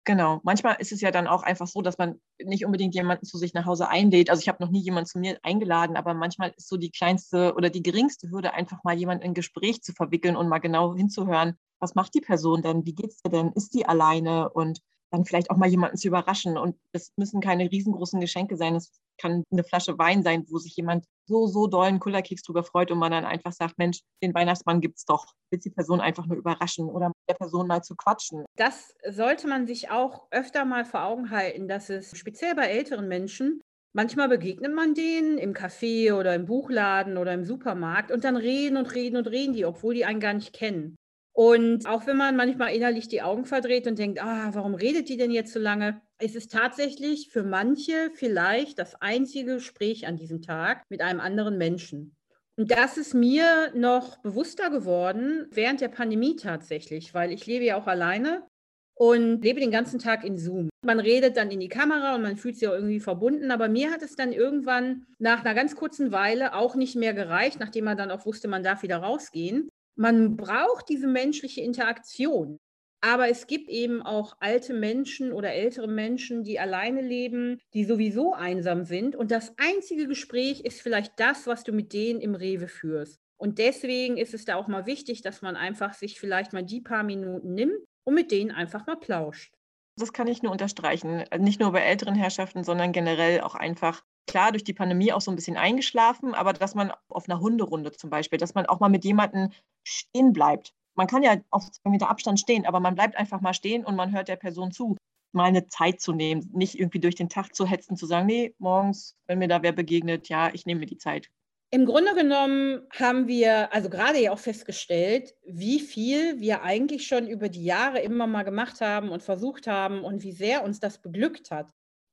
Genau. 0.06 0.40
Manchmal 0.44 0.76
ist 0.78 0.92
es 0.92 1.00
ja 1.00 1.10
dann 1.10 1.26
auch 1.26 1.42
einfach 1.42 1.66
so, 1.66 1.82
dass 1.82 1.98
man 1.98 2.20
nicht 2.40 2.64
unbedingt 2.64 2.94
jemanden 2.94 3.26
zu 3.26 3.38
sich 3.38 3.54
nach 3.54 3.66
Hause 3.66 3.88
einlädt. 3.88 4.30
Also 4.30 4.40
ich 4.40 4.48
habe 4.48 4.62
noch 4.62 4.70
nie 4.70 4.80
jemanden 4.80 5.08
zu 5.08 5.18
mir 5.18 5.36
eingeladen, 5.42 5.96
aber 5.96 6.14
manchmal 6.14 6.54
ist 6.56 6.68
so 6.68 6.76
die 6.76 6.92
kleinste 6.92 7.54
oder 7.56 7.70
die 7.70 7.82
geringste 7.82 8.30
Hürde, 8.30 8.54
einfach 8.54 8.84
mal 8.84 8.96
jemanden 8.96 9.24
in 9.24 9.34
Gespräch 9.34 9.82
zu 9.82 9.92
verwickeln 9.92 10.36
und 10.36 10.48
mal 10.48 10.60
genau 10.60 10.94
hinzuhören, 10.94 11.56
was 11.80 11.96
macht 11.96 12.14
die 12.14 12.20
Person 12.20 12.62
denn, 12.62 12.86
wie 12.86 12.94
geht 12.94 13.10
es 13.10 13.22
dir 13.22 13.30
denn, 13.30 13.50
ist 13.52 13.74
die 13.74 13.86
alleine 13.86 14.48
und 14.50 14.78
dann 15.10 15.24
vielleicht 15.24 15.50
auch 15.50 15.56
mal 15.56 15.68
jemanden 15.68 15.96
zu 15.96 16.06
überraschen. 16.06 16.56
Und 16.56 16.76
es 16.92 17.12
müssen 17.16 17.40
keine 17.40 17.70
riesengroßen 17.70 18.20
Geschenke 18.20 18.56
sein. 18.56 18.76
Es 18.76 18.92
kann 19.18 19.42
eine 19.50 19.64
Flasche 19.64 19.98
Wein 19.98 20.22
sein, 20.22 20.44
wo 20.48 20.58
sich 20.58 20.76
jemand 20.76 21.04
so, 21.26 21.48
so 21.48 21.66
dollen 21.66 21.98
Kullerkeks 21.98 22.42
drüber 22.42 22.62
freut 22.62 22.92
und 22.92 22.98
man 22.98 23.10
dann 23.12 23.24
einfach 23.24 23.52
sagt, 23.52 23.76
Mensch, 23.78 24.00
den 24.22 24.34
Weihnachtsmann 24.34 24.80
gibt 24.80 24.98
es 24.98 25.04
doch. 25.04 25.26
Will 25.50 25.60
die 25.60 25.70
Person 25.70 26.00
einfach 26.00 26.26
nur 26.26 26.36
überraschen 26.36 26.88
oder 26.88 27.12
der 27.28 27.34
Person 27.34 27.66
mal 27.66 27.82
zu 27.82 27.94
quatschen. 27.96 28.44
Das 28.56 28.94
sollte 29.08 29.48
man 29.48 29.66
sich 29.66 29.90
auch 29.90 30.28
öfter 30.30 30.64
mal 30.64 30.84
vor 30.84 31.04
Augen 31.04 31.30
halten, 31.30 31.68
dass 31.68 31.90
es 31.90 32.16
speziell 32.16 32.54
bei 32.54 32.66
älteren 32.66 33.08
Menschen 33.08 33.60
Manchmal 33.96 34.28
begegnet 34.28 34.74
man 34.74 34.92
denen 34.92 35.38
im 35.38 35.54
Café 35.54 36.12
oder 36.12 36.34
im 36.34 36.44
Buchladen 36.44 37.16
oder 37.16 37.32
im 37.32 37.44
Supermarkt 37.44 38.10
und 38.10 38.24
dann 38.24 38.36
reden 38.36 38.76
und 38.76 38.94
reden 38.94 39.16
und 39.16 39.26
reden 39.26 39.54
die, 39.54 39.64
obwohl 39.64 39.94
die 39.94 40.04
einen 40.04 40.20
gar 40.20 40.34
nicht 40.34 40.52
kennen. 40.52 40.96
Und 41.32 41.86
auch 41.86 42.06
wenn 42.06 42.18
man 42.18 42.36
manchmal 42.36 42.74
innerlich 42.74 43.08
die 43.08 43.22
Augen 43.22 43.46
verdreht 43.46 43.86
und 43.86 43.98
denkt, 43.98 44.22
ah, 44.22 44.50
warum 44.52 44.74
redet 44.74 45.08
die 45.08 45.16
denn 45.16 45.30
jetzt 45.30 45.50
so 45.50 45.58
lange? 45.58 46.02
Es 46.18 46.34
ist 46.34 46.52
tatsächlich 46.52 47.30
für 47.30 47.42
manche 47.42 48.10
vielleicht 48.12 48.78
das 48.78 48.96
einzige 48.96 49.54
Gespräch 49.54 50.06
an 50.06 50.18
diesem 50.18 50.42
Tag 50.42 50.82
mit 50.90 51.00
einem 51.00 51.20
anderen 51.20 51.56
Menschen. 51.56 52.15
Das 52.58 52.96
ist 52.96 53.12
mir 53.12 53.70
noch 53.74 54.16
bewusster 54.18 54.70
geworden 54.70 55.46
während 55.50 55.82
der 55.82 55.88
Pandemie 55.88 56.36
tatsächlich, 56.36 57.12
weil 57.12 57.30
ich 57.30 57.46
lebe 57.46 57.66
ja 57.66 57.76
auch 57.76 57.86
alleine 57.86 58.46
und 58.94 59.42
lebe 59.42 59.60
den 59.60 59.70
ganzen 59.70 59.98
Tag 59.98 60.24
in 60.24 60.38
Zoom. 60.38 60.70
Man 60.82 60.98
redet 60.98 61.36
dann 61.36 61.50
in 61.50 61.60
die 61.60 61.68
Kamera 61.68 62.14
und 62.14 62.22
man 62.22 62.38
fühlt 62.38 62.56
sich 62.56 62.66
auch 62.66 62.72
irgendwie 62.72 63.00
verbunden, 63.00 63.50
aber 63.50 63.68
mir 63.68 63.90
hat 63.90 64.00
es 64.00 64.16
dann 64.16 64.32
irgendwann 64.32 65.04
nach 65.18 65.44
einer 65.44 65.54
ganz 65.54 65.76
kurzen 65.76 66.12
Weile 66.12 66.54
auch 66.54 66.76
nicht 66.76 66.96
mehr 66.96 67.12
gereicht, 67.12 67.60
nachdem 67.60 67.84
man 67.84 67.98
dann 67.98 68.10
auch 68.10 68.24
wusste, 68.24 68.48
man 68.48 68.62
darf 68.62 68.82
wieder 68.82 68.98
rausgehen. 68.98 69.68
Man 69.94 70.36
braucht 70.36 70.88
diese 70.88 71.08
menschliche 71.08 71.60
Interaktion. 71.60 72.58
Aber 73.00 73.28
es 73.28 73.46
gibt 73.46 73.68
eben 73.68 74.02
auch 74.02 74.36
alte 74.40 74.72
Menschen 74.72 75.32
oder 75.32 75.52
ältere 75.52 75.86
Menschen, 75.86 76.44
die 76.44 76.58
alleine 76.58 77.02
leben, 77.02 77.60
die 77.74 77.84
sowieso 77.84 78.32
einsam 78.32 78.84
sind. 78.84 79.14
Und 79.14 79.30
das 79.30 79.54
einzige 79.58 80.08
Gespräch 80.08 80.60
ist 80.62 80.80
vielleicht 80.80 81.12
das, 81.18 81.46
was 81.46 81.62
du 81.62 81.72
mit 81.72 81.92
denen 81.92 82.20
im 82.20 82.34
Rewe 82.34 82.68
führst. 82.68 83.20
Und 83.38 83.58
deswegen 83.58 84.16
ist 84.16 84.34
es 84.34 84.44
da 84.44 84.56
auch 84.56 84.66
mal 84.66 84.86
wichtig, 84.86 85.20
dass 85.20 85.42
man 85.42 85.56
einfach 85.56 85.92
sich 85.92 86.18
vielleicht 86.18 86.52
mal 86.52 86.62
die 86.62 86.80
paar 86.80 87.02
Minuten 87.02 87.54
nimmt 87.54 87.84
und 88.04 88.14
mit 88.14 88.30
denen 88.30 88.50
einfach 88.50 88.86
mal 88.86 88.96
plauscht. 88.96 89.52
Das 89.98 90.12
kann 90.12 90.26
ich 90.26 90.42
nur 90.42 90.52
unterstreichen. 90.52 91.24
Nicht 91.38 91.60
nur 91.60 91.72
bei 91.72 91.80
älteren 91.80 92.14
Herrschaften, 92.14 92.64
sondern 92.64 92.92
generell 92.92 93.40
auch 93.40 93.54
einfach, 93.54 94.02
klar, 94.26 94.52
durch 94.52 94.64
die 94.64 94.74
Pandemie 94.74 95.12
auch 95.12 95.20
so 95.20 95.30
ein 95.30 95.36
bisschen 95.36 95.56
eingeschlafen, 95.56 96.34
aber 96.34 96.52
dass 96.52 96.74
man 96.74 96.92
auf 97.08 97.28
einer 97.28 97.40
Hunderunde 97.40 97.92
zum 97.92 98.10
Beispiel, 98.10 98.38
dass 98.38 98.54
man 98.54 98.66
auch 98.66 98.80
mal 98.80 98.88
mit 98.88 99.04
jemandem 99.04 99.52
stehen 99.86 100.32
bleibt. 100.32 100.74
Man 100.96 101.06
kann 101.06 101.22
ja 101.22 101.36
auf 101.50 101.70
zwei 101.70 101.90
Meter 101.90 102.08
Abstand 102.08 102.40
stehen, 102.40 102.66
aber 102.66 102.80
man 102.80 102.94
bleibt 102.94 103.16
einfach 103.16 103.40
mal 103.40 103.54
stehen 103.54 103.84
und 103.84 103.96
man 103.96 104.12
hört 104.12 104.28
der 104.28 104.36
Person 104.36 104.72
zu. 104.72 104.96
Mal 105.32 105.44
eine 105.44 105.66
Zeit 105.68 106.00
zu 106.00 106.12
nehmen, 106.12 106.50
nicht 106.54 106.78
irgendwie 106.78 107.00
durch 107.00 107.14
den 107.14 107.28
Tag 107.28 107.54
zu 107.54 107.66
hetzen, 107.66 107.96
zu 107.96 108.06
sagen, 108.06 108.26
nee, 108.26 108.54
morgens, 108.58 109.14
wenn 109.26 109.38
mir 109.38 109.48
da 109.48 109.62
wer 109.62 109.72
begegnet, 109.72 110.28
ja, 110.28 110.50
ich 110.54 110.64
nehme 110.64 110.80
mir 110.80 110.86
die 110.86 110.96
Zeit. 110.96 111.28
Im 111.70 111.84
Grunde 111.84 112.14
genommen 112.14 112.86
haben 112.90 113.26
wir 113.26 113.72
also 113.74 113.90
gerade 113.90 114.20
ja 114.20 114.32
auch 114.32 114.38
festgestellt, 114.38 115.34
wie 115.44 115.80
viel 115.80 116.40
wir 116.40 116.62
eigentlich 116.62 117.06
schon 117.06 117.26
über 117.26 117.48
die 117.48 117.64
Jahre 117.64 118.00
immer 118.00 118.26
mal 118.26 118.44
gemacht 118.44 118.80
haben 118.80 119.10
und 119.10 119.22
versucht 119.22 119.66
haben 119.66 120.02
und 120.02 120.22
wie 120.22 120.32
sehr 120.32 120.64
uns 120.64 120.80
das 120.80 121.02
beglückt 121.02 121.50
hat. 121.50 121.68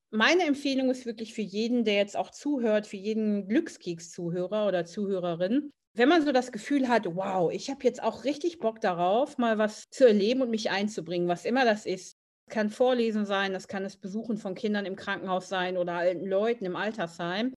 Meine 0.09 0.43
Empfehlung 0.43 0.89
ist 0.89 1.05
wirklich 1.05 1.33
für 1.33 1.41
jeden, 1.41 1.85
der 1.85 1.95
jetzt 1.95 2.17
auch 2.17 2.31
zuhört, 2.31 2.87
für 2.87 2.97
jeden 2.97 3.47
Glückskeks-Zuhörer 3.47 4.67
oder 4.67 4.85
Zuhörerin, 4.85 5.71
wenn 5.95 6.09
man 6.09 6.25
so 6.25 6.31
das 6.31 6.51
Gefühl 6.51 6.87
hat, 6.87 7.05
wow, 7.15 7.51
ich 7.51 7.69
habe 7.69 7.83
jetzt 7.83 8.01
auch 8.01 8.23
richtig 8.23 8.59
Bock 8.59 8.81
darauf, 8.81 9.37
mal 9.37 9.57
was 9.57 9.89
zu 9.89 10.07
erleben 10.07 10.41
und 10.41 10.49
mich 10.49 10.71
einzubringen, 10.71 11.27
was 11.27 11.45
immer 11.45 11.65
das 11.65 11.85
ist. 11.85 12.17
Das 12.47 12.55
kann 12.55 12.69
Vorlesen 12.69 13.25
sein, 13.25 13.53
das 13.53 13.67
kann 13.67 13.83
das 13.83 13.97
Besuchen 13.97 14.37
von 14.37 14.55
Kindern 14.55 14.85
im 14.85 14.95
Krankenhaus 14.95 15.49
sein 15.49 15.77
oder 15.77 15.93
alten 15.93 16.25
Leuten 16.25 16.65
im 16.65 16.75
Altersheim. 16.75 17.53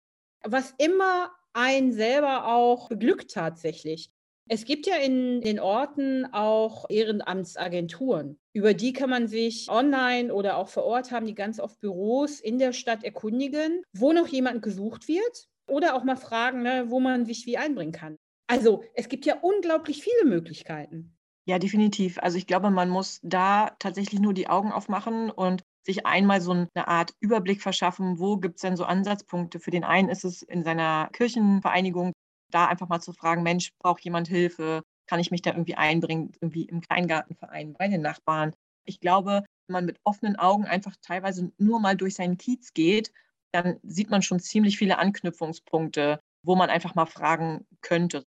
Was 0.44 0.74
immer 0.78 1.32
einen 1.54 1.94
selber 1.94 2.48
auch 2.48 2.90
beglückt 2.90 3.32
tatsächlich. 3.32 4.10
Es 4.50 4.66
gibt 4.66 4.88
ja 4.88 4.98
in 4.98 5.40
den 5.40 5.60
Orten 5.60 6.26
auch 6.34 6.90
Ehrenamtsagenturen. 6.90 8.38
Über 8.52 8.74
die 8.74 8.92
kann 8.92 9.10
man 9.10 9.28
sich 9.28 9.70
online 9.70 10.34
oder 10.34 10.58
auch 10.58 10.68
vor 10.68 10.84
Ort 10.84 11.12
haben 11.12 11.26
die 11.26 11.36
ganz 11.36 11.60
oft 11.60 11.80
Büros 11.80 12.42
in 12.42 12.60
der 12.60 12.74
Stadt 12.74 13.06
erkundigen, 13.06 13.84
wo 13.94 14.12
noch 14.12 14.28
jemand 14.28 14.62
gesucht 14.62 15.08
wird 15.08 15.48
oder 15.70 15.96
auch 15.96 16.04
mal 16.04 16.18
fragen, 16.18 16.62
ne, 16.62 16.86
wo 16.90 17.00
man 17.00 17.26
sich 17.26 17.46
wie 17.46 17.58
einbringen 17.58 17.94
kann. 17.94 18.18
Also 18.48 18.84
es 18.94 19.10
gibt 19.10 19.26
ja 19.26 19.40
unglaublich 19.42 20.02
viele 20.02 20.24
Möglichkeiten. 20.26 21.18
Ja, 21.46 21.60
definitiv. 21.60 22.20
Also 22.20 22.38
ich 22.38 22.48
glaube, 22.48 22.70
man 22.72 22.90
muss 22.90 23.20
da 23.22 23.76
tatsächlich 23.80 24.20
nur 24.22 24.34
die 24.34 24.48
Augen 24.48 24.72
aufmachen 24.72 25.30
und 25.30 25.64
sich 25.86 26.06
einmal 26.06 26.40
so 26.40 26.52
eine 26.52 26.88
Art 26.88 27.14
Überblick 27.20 27.62
verschaffen, 27.62 28.18
wo 28.20 28.38
gibt 28.38 28.56
es 28.56 28.62
denn 28.62 28.78
so 28.78 28.86
Ansatzpunkte. 28.86 29.60
Für 29.60 29.72
den 29.72 29.84
einen 29.84 30.08
ist 30.08 30.24
es 30.24 30.42
in 30.42 30.64
seiner 30.64 31.10
Kirchenvereinigung, 31.12 32.14
da 32.50 32.68
einfach 32.68 32.88
mal 32.88 33.02
zu 33.02 33.12
fragen, 33.12 33.44
Mensch, 33.44 33.72
braucht 33.80 34.04
jemand 34.06 34.30
Hilfe? 34.30 34.84
Kann 35.08 35.20
ich 35.20 35.32
mich 35.32 35.42
da 35.42 35.52
irgendwie 35.52 35.76
einbringen, 35.76 36.32
irgendwie 36.40 36.64
im 36.64 36.80
Kleingartenverein, 36.80 37.74
bei 37.74 37.90
den 37.90 38.02
Nachbarn? 38.02 38.54
Ich 38.86 39.02
glaube, 39.02 39.44
wenn 39.68 39.74
man 39.74 39.86
mit 39.86 39.98
offenen 40.06 40.38
Augen 40.38 40.64
einfach 40.66 40.96
teilweise 41.02 41.52
nur 41.58 41.82
mal 41.82 41.98
durch 41.98 42.16
seinen 42.16 42.38
Kiez 42.38 42.74
geht, 42.74 43.12
dann 43.52 43.80
sieht 43.84 44.10
man 44.10 44.22
schon 44.22 44.40
ziemlich 44.40 44.78
viele 44.78 44.98
Anknüpfungspunkte, 44.98 46.22
wo 46.46 46.56
man 46.56 46.70
einfach 46.70 46.96
mal 46.96 47.06
fragen 47.06 47.66
könnte. 47.82 48.24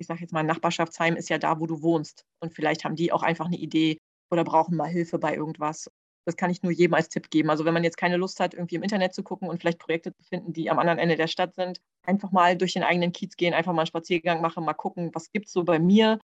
Ich 0.00 0.06
sage 0.06 0.20
jetzt 0.22 0.32
mal, 0.32 0.40
ein 0.40 0.46
Nachbarschaftsheim 0.46 1.14
ist 1.14 1.28
ja 1.28 1.36
da, 1.36 1.60
wo 1.60 1.66
du 1.66 1.82
wohnst. 1.82 2.24
Und 2.40 2.54
vielleicht 2.54 2.84
haben 2.84 2.96
die 2.96 3.12
auch 3.12 3.22
einfach 3.22 3.44
eine 3.46 3.58
Idee 3.58 3.98
oder 4.30 4.44
brauchen 4.44 4.74
mal 4.76 4.88
Hilfe 4.88 5.18
bei 5.18 5.34
irgendwas. 5.34 5.90
Das 6.24 6.36
kann 6.36 6.50
ich 6.50 6.62
nur 6.62 6.72
jedem 6.72 6.94
als 6.94 7.10
Tipp 7.10 7.28
geben. 7.30 7.50
Also 7.50 7.66
wenn 7.66 7.74
man 7.74 7.84
jetzt 7.84 7.98
keine 7.98 8.16
Lust 8.16 8.40
hat, 8.40 8.54
irgendwie 8.54 8.76
im 8.76 8.82
Internet 8.82 9.14
zu 9.14 9.22
gucken 9.22 9.48
und 9.48 9.60
vielleicht 9.60 9.78
Projekte 9.78 10.14
zu 10.14 10.22
finden, 10.22 10.54
die 10.54 10.70
am 10.70 10.78
anderen 10.78 10.98
Ende 10.98 11.16
der 11.16 11.26
Stadt 11.26 11.54
sind, 11.54 11.80
einfach 12.06 12.32
mal 12.32 12.56
durch 12.56 12.72
den 12.72 12.82
eigenen 12.82 13.12
Kiez 13.12 13.36
gehen, 13.36 13.52
einfach 13.52 13.72
mal 13.74 13.82
einen 13.82 13.88
Spaziergang 13.88 14.40
machen, 14.40 14.64
mal 14.64 14.72
gucken, 14.72 15.10
was 15.12 15.32
gibt 15.32 15.48
es 15.48 15.52
so 15.52 15.64
bei 15.64 15.78
mir. 15.78 16.18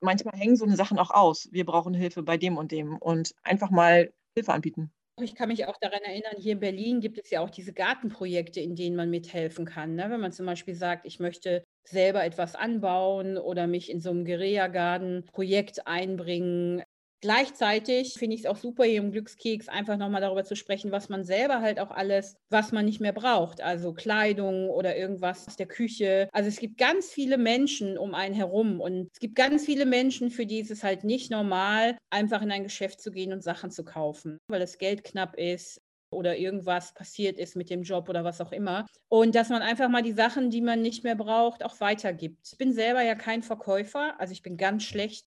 Manchmal 0.00 0.38
hängen 0.38 0.56
so 0.56 0.64
eine 0.64 0.76
Sachen 0.76 0.98
auch 0.98 1.10
aus. 1.10 1.48
Wir 1.50 1.66
brauchen 1.66 1.94
Hilfe 1.94 2.22
bei 2.22 2.36
dem 2.36 2.58
und 2.58 2.70
dem 2.70 2.96
und 2.96 3.34
einfach 3.42 3.70
mal 3.70 4.12
Hilfe 4.36 4.52
anbieten. 4.52 4.92
Ich 5.22 5.34
kann 5.34 5.48
mich 5.48 5.66
auch 5.66 5.76
daran 5.80 6.00
erinnern, 6.02 6.34
hier 6.38 6.52
in 6.54 6.60
Berlin 6.60 7.00
gibt 7.00 7.18
es 7.18 7.30
ja 7.30 7.40
auch 7.40 7.50
diese 7.50 7.72
Gartenprojekte, 7.72 8.60
in 8.60 8.76
denen 8.76 8.96
man 8.96 9.10
mithelfen 9.10 9.64
kann. 9.66 9.94
Ne? 9.94 10.06
Wenn 10.10 10.20
man 10.20 10.32
zum 10.32 10.46
Beispiel 10.46 10.74
sagt, 10.74 11.06
ich 11.06 11.20
möchte 11.20 11.62
selber 11.86 12.24
etwas 12.24 12.54
anbauen 12.54 13.36
oder 13.38 13.66
mich 13.66 13.90
in 13.90 14.00
so 14.00 14.10
einem 14.10 14.24
Guerilla-Garden-Projekt 14.24 15.86
einbringen. 15.86 16.82
Gleichzeitig 17.22 18.14
finde 18.14 18.34
ich 18.34 18.42
es 18.42 18.46
auch 18.46 18.56
super, 18.56 18.84
hier 18.84 18.96
im 19.02 19.12
Glückskeks 19.12 19.68
einfach 19.68 19.98
nochmal 19.98 20.22
darüber 20.22 20.42
zu 20.44 20.56
sprechen, 20.56 20.90
was 20.90 21.10
man 21.10 21.22
selber 21.22 21.60
halt 21.60 21.78
auch 21.78 21.90
alles, 21.90 22.34
was 22.48 22.72
man 22.72 22.86
nicht 22.86 22.98
mehr 23.00 23.12
braucht. 23.12 23.60
Also 23.60 23.92
Kleidung 23.92 24.70
oder 24.70 24.96
irgendwas 24.96 25.46
aus 25.46 25.56
der 25.56 25.66
Küche. 25.66 26.28
Also 26.32 26.48
es 26.48 26.58
gibt 26.58 26.78
ganz 26.78 27.10
viele 27.10 27.36
Menschen 27.36 27.98
um 27.98 28.14
einen 28.14 28.34
herum 28.34 28.80
und 28.80 29.08
es 29.12 29.20
gibt 29.20 29.34
ganz 29.34 29.66
viele 29.66 29.84
Menschen, 29.84 30.30
für 30.30 30.46
die 30.46 30.60
ist 30.60 30.70
es 30.70 30.82
halt 30.82 31.04
nicht 31.04 31.30
normal, 31.30 31.98
einfach 32.08 32.40
in 32.40 32.50
ein 32.50 32.62
Geschäft 32.62 33.02
zu 33.02 33.10
gehen 33.10 33.34
und 33.34 33.42
Sachen 33.42 33.70
zu 33.70 33.84
kaufen, 33.84 34.38
weil 34.48 34.60
das 34.60 34.78
Geld 34.78 35.04
knapp 35.04 35.36
ist 35.36 35.78
oder 36.10 36.38
irgendwas 36.38 36.94
passiert 36.94 37.38
ist 37.38 37.54
mit 37.54 37.70
dem 37.70 37.82
Job 37.82 38.08
oder 38.08 38.24
was 38.24 38.40
auch 38.40 38.50
immer. 38.50 38.86
Und 39.08 39.34
dass 39.34 39.48
man 39.50 39.62
einfach 39.62 39.88
mal 39.88 40.02
die 40.02 40.12
Sachen, 40.12 40.50
die 40.50 40.60
man 40.60 40.82
nicht 40.82 41.04
mehr 41.04 41.14
braucht, 41.16 41.62
auch 41.64 41.80
weitergibt. 41.80 42.38
Ich 42.50 42.58
bin 42.58 42.72
selber 42.72 43.02
ja 43.02 43.14
kein 43.14 43.42
Verkäufer, 43.42 44.18
also 44.18 44.32
ich 44.32 44.42
bin 44.42 44.56
ganz 44.56 44.84
schlecht 44.84 45.26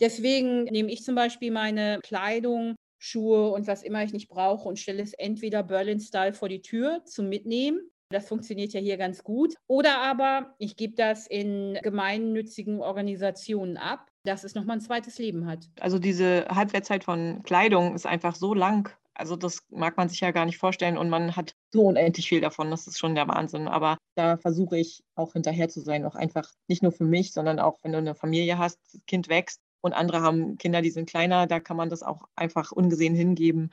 Deswegen 0.00 0.64
nehme 0.64 0.90
ich 0.90 1.04
zum 1.04 1.14
Beispiel 1.14 1.50
meine 1.50 2.00
Kleidung, 2.02 2.74
Schuhe 2.98 3.50
und 3.50 3.66
was 3.66 3.82
immer 3.82 4.02
ich 4.04 4.12
nicht 4.12 4.28
brauche 4.28 4.68
und 4.68 4.78
stelle 4.78 5.02
es 5.02 5.14
entweder 5.14 5.62
Berlin-Style 5.62 6.34
vor 6.34 6.48
die 6.48 6.62
Tür 6.62 7.02
zum 7.04 7.28
Mitnehmen. 7.28 7.80
Das 8.10 8.28
funktioniert 8.28 8.72
ja 8.72 8.80
hier 8.80 8.96
ganz 8.96 9.22
gut. 9.22 9.54
Oder 9.68 9.98
aber 9.98 10.54
ich 10.58 10.76
gebe 10.76 10.94
das 10.96 11.26
in 11.26 11.78
gemeinnützigen 11.82 12.80
Organisationen 12.80 13.76
ab, 13.76 14.10
dass 14.24 14.44
es 14.44 14.54
nochmal 14.54 14.78
ein 14.78 14.80
zweites 14.80 15.18
Leben 15.18 15.46
hat. 15.46 15.68
Also 15.80 15.98
diese 15.98 16.46
Halbwertszeit 16.48 17.04
von 17.04 17.42
Kleidung 17.44 17.94
ist 17.94 18.06
einfach 18.06 18.34
so 18.34 18.52
lang. 18.52 18.90
Also 19.14 19.36
das 19.36 19.60
mag 19.70 19.96
man 19.96 20.08
sich 20.08 20.20
ja 20.20 20.30
gar 20.30 20.46
nicht 20.46 20.58
vorstellen 20.58 20.98
und 20.98 21.08
man 21.08 21.36
hat 21.36 21.52
so 21.72 21.82
unendlich 21.82 22.28
viel 22.28 22.40
davon. 22.40 22.70
Das 22.70 22.86
ist 22.86 22.98
schon 22.98 23.14
der 23.14 23.28
Wahnsinn. 23.28 23.68
Aber 23.68 23.96
da 24.16 24.38
versuche 24.38 24.78
ich 24.78 25.04
auch 25.14 25.34
hinterher 25.34 25.68
zu 25.68 25.80
sein, 25.80 26.04
auch 26.04 26.14
einfach 26.16 26.50
nicht 26.68 26.82
nur 26.82 26.92
für 26.92 27.04
mich, 27.04 27.32
sondern 27.32 27.60
auch 27.60 27.78
wenn 27.82 27.92
du 27.92 27.98
eine 27.98 28.14
Familie 28.14 28.58
hast, 28.58 28.78
das 28.92 29.00
Kind 29.06 29.28
wächst, 29.28 29.60
und 29.80 29.92
andere 29.92 30.20
haben 30.20 30.56
Kinder, 30.58 30.82
die 30.82 30.90
sind 30.90 31.08
kleiner, 31.08 31.46
da 31.46 31.60
kann 31.60 31.76
man 31.76 31.88
das 31.88 32.02
auch 32.02 32.28
einfach 32.36 32.72
ungesehen 32.72 33.14
hingeben. 33.14 33.70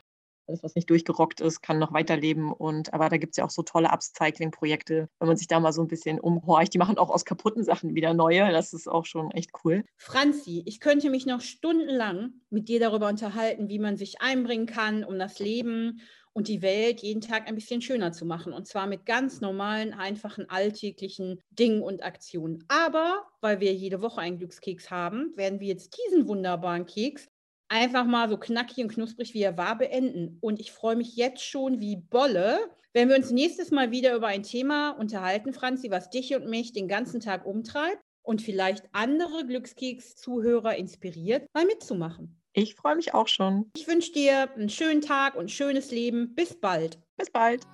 Alles, 0.48 0.62
was 0.62 0.74
nicht 0.74 0.88
durchgerockt 0.88 1.42
ist, 1.42 1.60
kann 1.60 1.78
noch 1.78 1.92
weiterleben. 1.92 2.50
Und 2.50 2.94
aber 2.94 3.10
da 3.10 3.18
gibt 3.18 3.32
es 3.32 3.36
ja 3.36 3.44
auch 3.44 3.50
so 3.50 3.62
tolle 3.62 3.90
Upcycling-Projekte, 3.90 5.08
wenn 5.18 5.28
man 5.28 5.36
sich 5.36 5.46
da 5.46 5.60
mal 5.60 5.74
so 5.74 5.82
ein 5.82 5.88
bisschen 5.88 6.18
umhorcht. 6.18 6.72
Die 6.72 6.78
machen 6.78 6.96
auch 6.96 7.10
aus 7.10 7.26
kaputten 7.26 7.64
Sachen 7.64 7.94
wieder 7.94 8.14
neue. 8.14 8.50
Das 8.50 8.72
ist 8.72 8.88
auch 8.88 9.04
schon 9.04 9.30
echt 9.32 9.50
cool. 9.62 9.84
Franzi, 9.98 10.62
ich 10.64 10.80
könnte 10.80 11.10
mich 11.10 11.26
noch 11.26 11.42
stundenlang 11.42 12.32
mit 12.48 12.68
dir 12.68 12.80
darüber 12.80 13.08
unterhalten, 13.08 13.68
wie 13.68 13.78
man 13.78 13.98
sich 13.98 14.22
einbringen 14.22 14.66
kann, 14.66 15.04
um 15.04 15.18
das 15.18 15.38
Leben 15.38 16.00
und 16.38 16.46
die 16.46 16.62
Welt 16.62 17.00
jeden 17.00 17.20
Tag 17.20 17.48
ein 17.48 17.56
bisschen 17.56 17.82
schöner 17.82 18.12
zu 18.12 18.24
machen. 18.24 18.52
Und 18.52 18.68
zwar 18.68 18.86
mit 18.86 19.04
ganz 19.04 19.40
normalen, 19.40 19.92
einfachen, 19.92 20.48
alltäglichen 20.48 21.40
Dingen 21.50 21.82
und 21.82 22.04
Aktionen. 22.04 22.62
Aber 22.68 23.26
weil 23.40 23.58
wir 23.58 23.74
jede 23.74 24.02
Woche 24.02 24.20
einen 24.20 24.38
Glückskeks 24.38 24.88
haben, 24.88 25.32
werden 25.34 25.58
wir 25.58 25.66
jetzt 25.66 25.98
diesen 25.98 26.28
wunderbaren 26.28 26.86
Keks 26.86 27.26
einfach 27.66 28.04
mal 28.04 28.28
so 28.28 28.36
knackig 28.36 28.84
und 28.84 28.92
knusprig, 28.92 29.34
wie 29.34 29.42
er 29.42 29.58
war, 29.58 29.76
beenden. 29.76 30.38
Und 30.40 30.60
ich 30.60 30.70
freue 30.70 30.94
mich 30.94 31.16
jetzt 31.16 31.42
schon 31.42 31.80
wie 31.80 31.96
Bolle, 31.96 32.60
wenn 32.92 33.08
wir 33.08 33.16
uns 33.16 33.32
nächstes 33.32 33.72
Mal 33.72 33.90
wieder 33.90 34.14
über 34.14 34.28
ein 34.28 34.44
Thema 34.44 34.92
unterhalten, 34.92 35.52
Franzi, 35.52 35.90
was 35.90 36.08
dich 36.08 36.36
und 36.36 36.46
mich 36.46 36.72
den 36.72 36.86
ganzen 36.86 37.18
Tag 37.18 37.46
umtreibt. 37.46 38.00
und 38.22 38.42
vielleicht 38.42 38.84
andere 38.92 39.44
Glückskeks-Zuhörer 39.46 40.76
inspiriert, 40.76 41.46
mal 41.54 41.64
mitzumachen. 41.64 42.38
Ich 42.52 42.74
freue 42.74 42.96
mich 42.96 43.14
auch 43.14 43.28
schon. 43.28 43.70
Ich 43.76 43.86
wünsche 43.86 44.12
dir 44.12 44.50
einen 44.54 44.68
schönen 44.68 45.00
Tag 45.00 45.36
und 45.36 45.46
ein 45.46 45.48
schönes 45.48 45.90
Leben. 45.90 46.34
Bis 46.34 46.54
bald. 46.54 46.98
Bis 47.16 47.30
bald. 47.30 47.66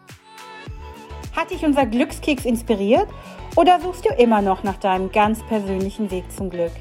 Hat 1.34 1.50
dich 1.50 1.64
unser 1.64 1.86
Glückskeks 1.86 2.44
inspiriert 2.44 3.08
oder 3.56 3.80
suchst 3.80 4.04
du 4.04 4.10
immer 4.10 4.42
noch 4.42 4.62
nach 4.62 4.78
deinem 4.78 5.10
ganz 5.10 5.42
persönlichen 5.46 6.10
Weg 6.10 6.30
zum 6.30 6.50
Glück? 6.50 6.72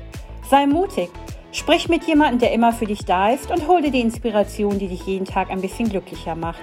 Sei 0.50 0.68
mutig. 0.68 1.10
Sprich 1.52 1.88
mit 1.88 2.04
jemandem, 2.06 2.40
der 2.40 2.52
immer 2.52 2.74
für 2.74 2.86
dich 2.86 3.06
da 3.06 3.32
ist 3.32 3.52
und 3.52 3.68
hol 3.68 3.82
dir 3.82 3.92
die 3.92 4.02
Inspiration, 4.02 4.80
die 4.80 4.88
dich 4.88 5.06
jeden 5.06 5.26
Tag 5.26 5.52
ein 5.52 5.62
bisschen 5.62 5.88
glücklicher 5.88 6.36
macht. 6.36 6.60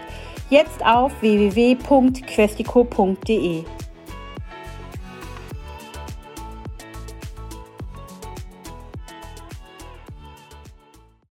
Jetzt 0.50 0.84
auf 0.84 1.12
www.questico.de. 1.22 3.64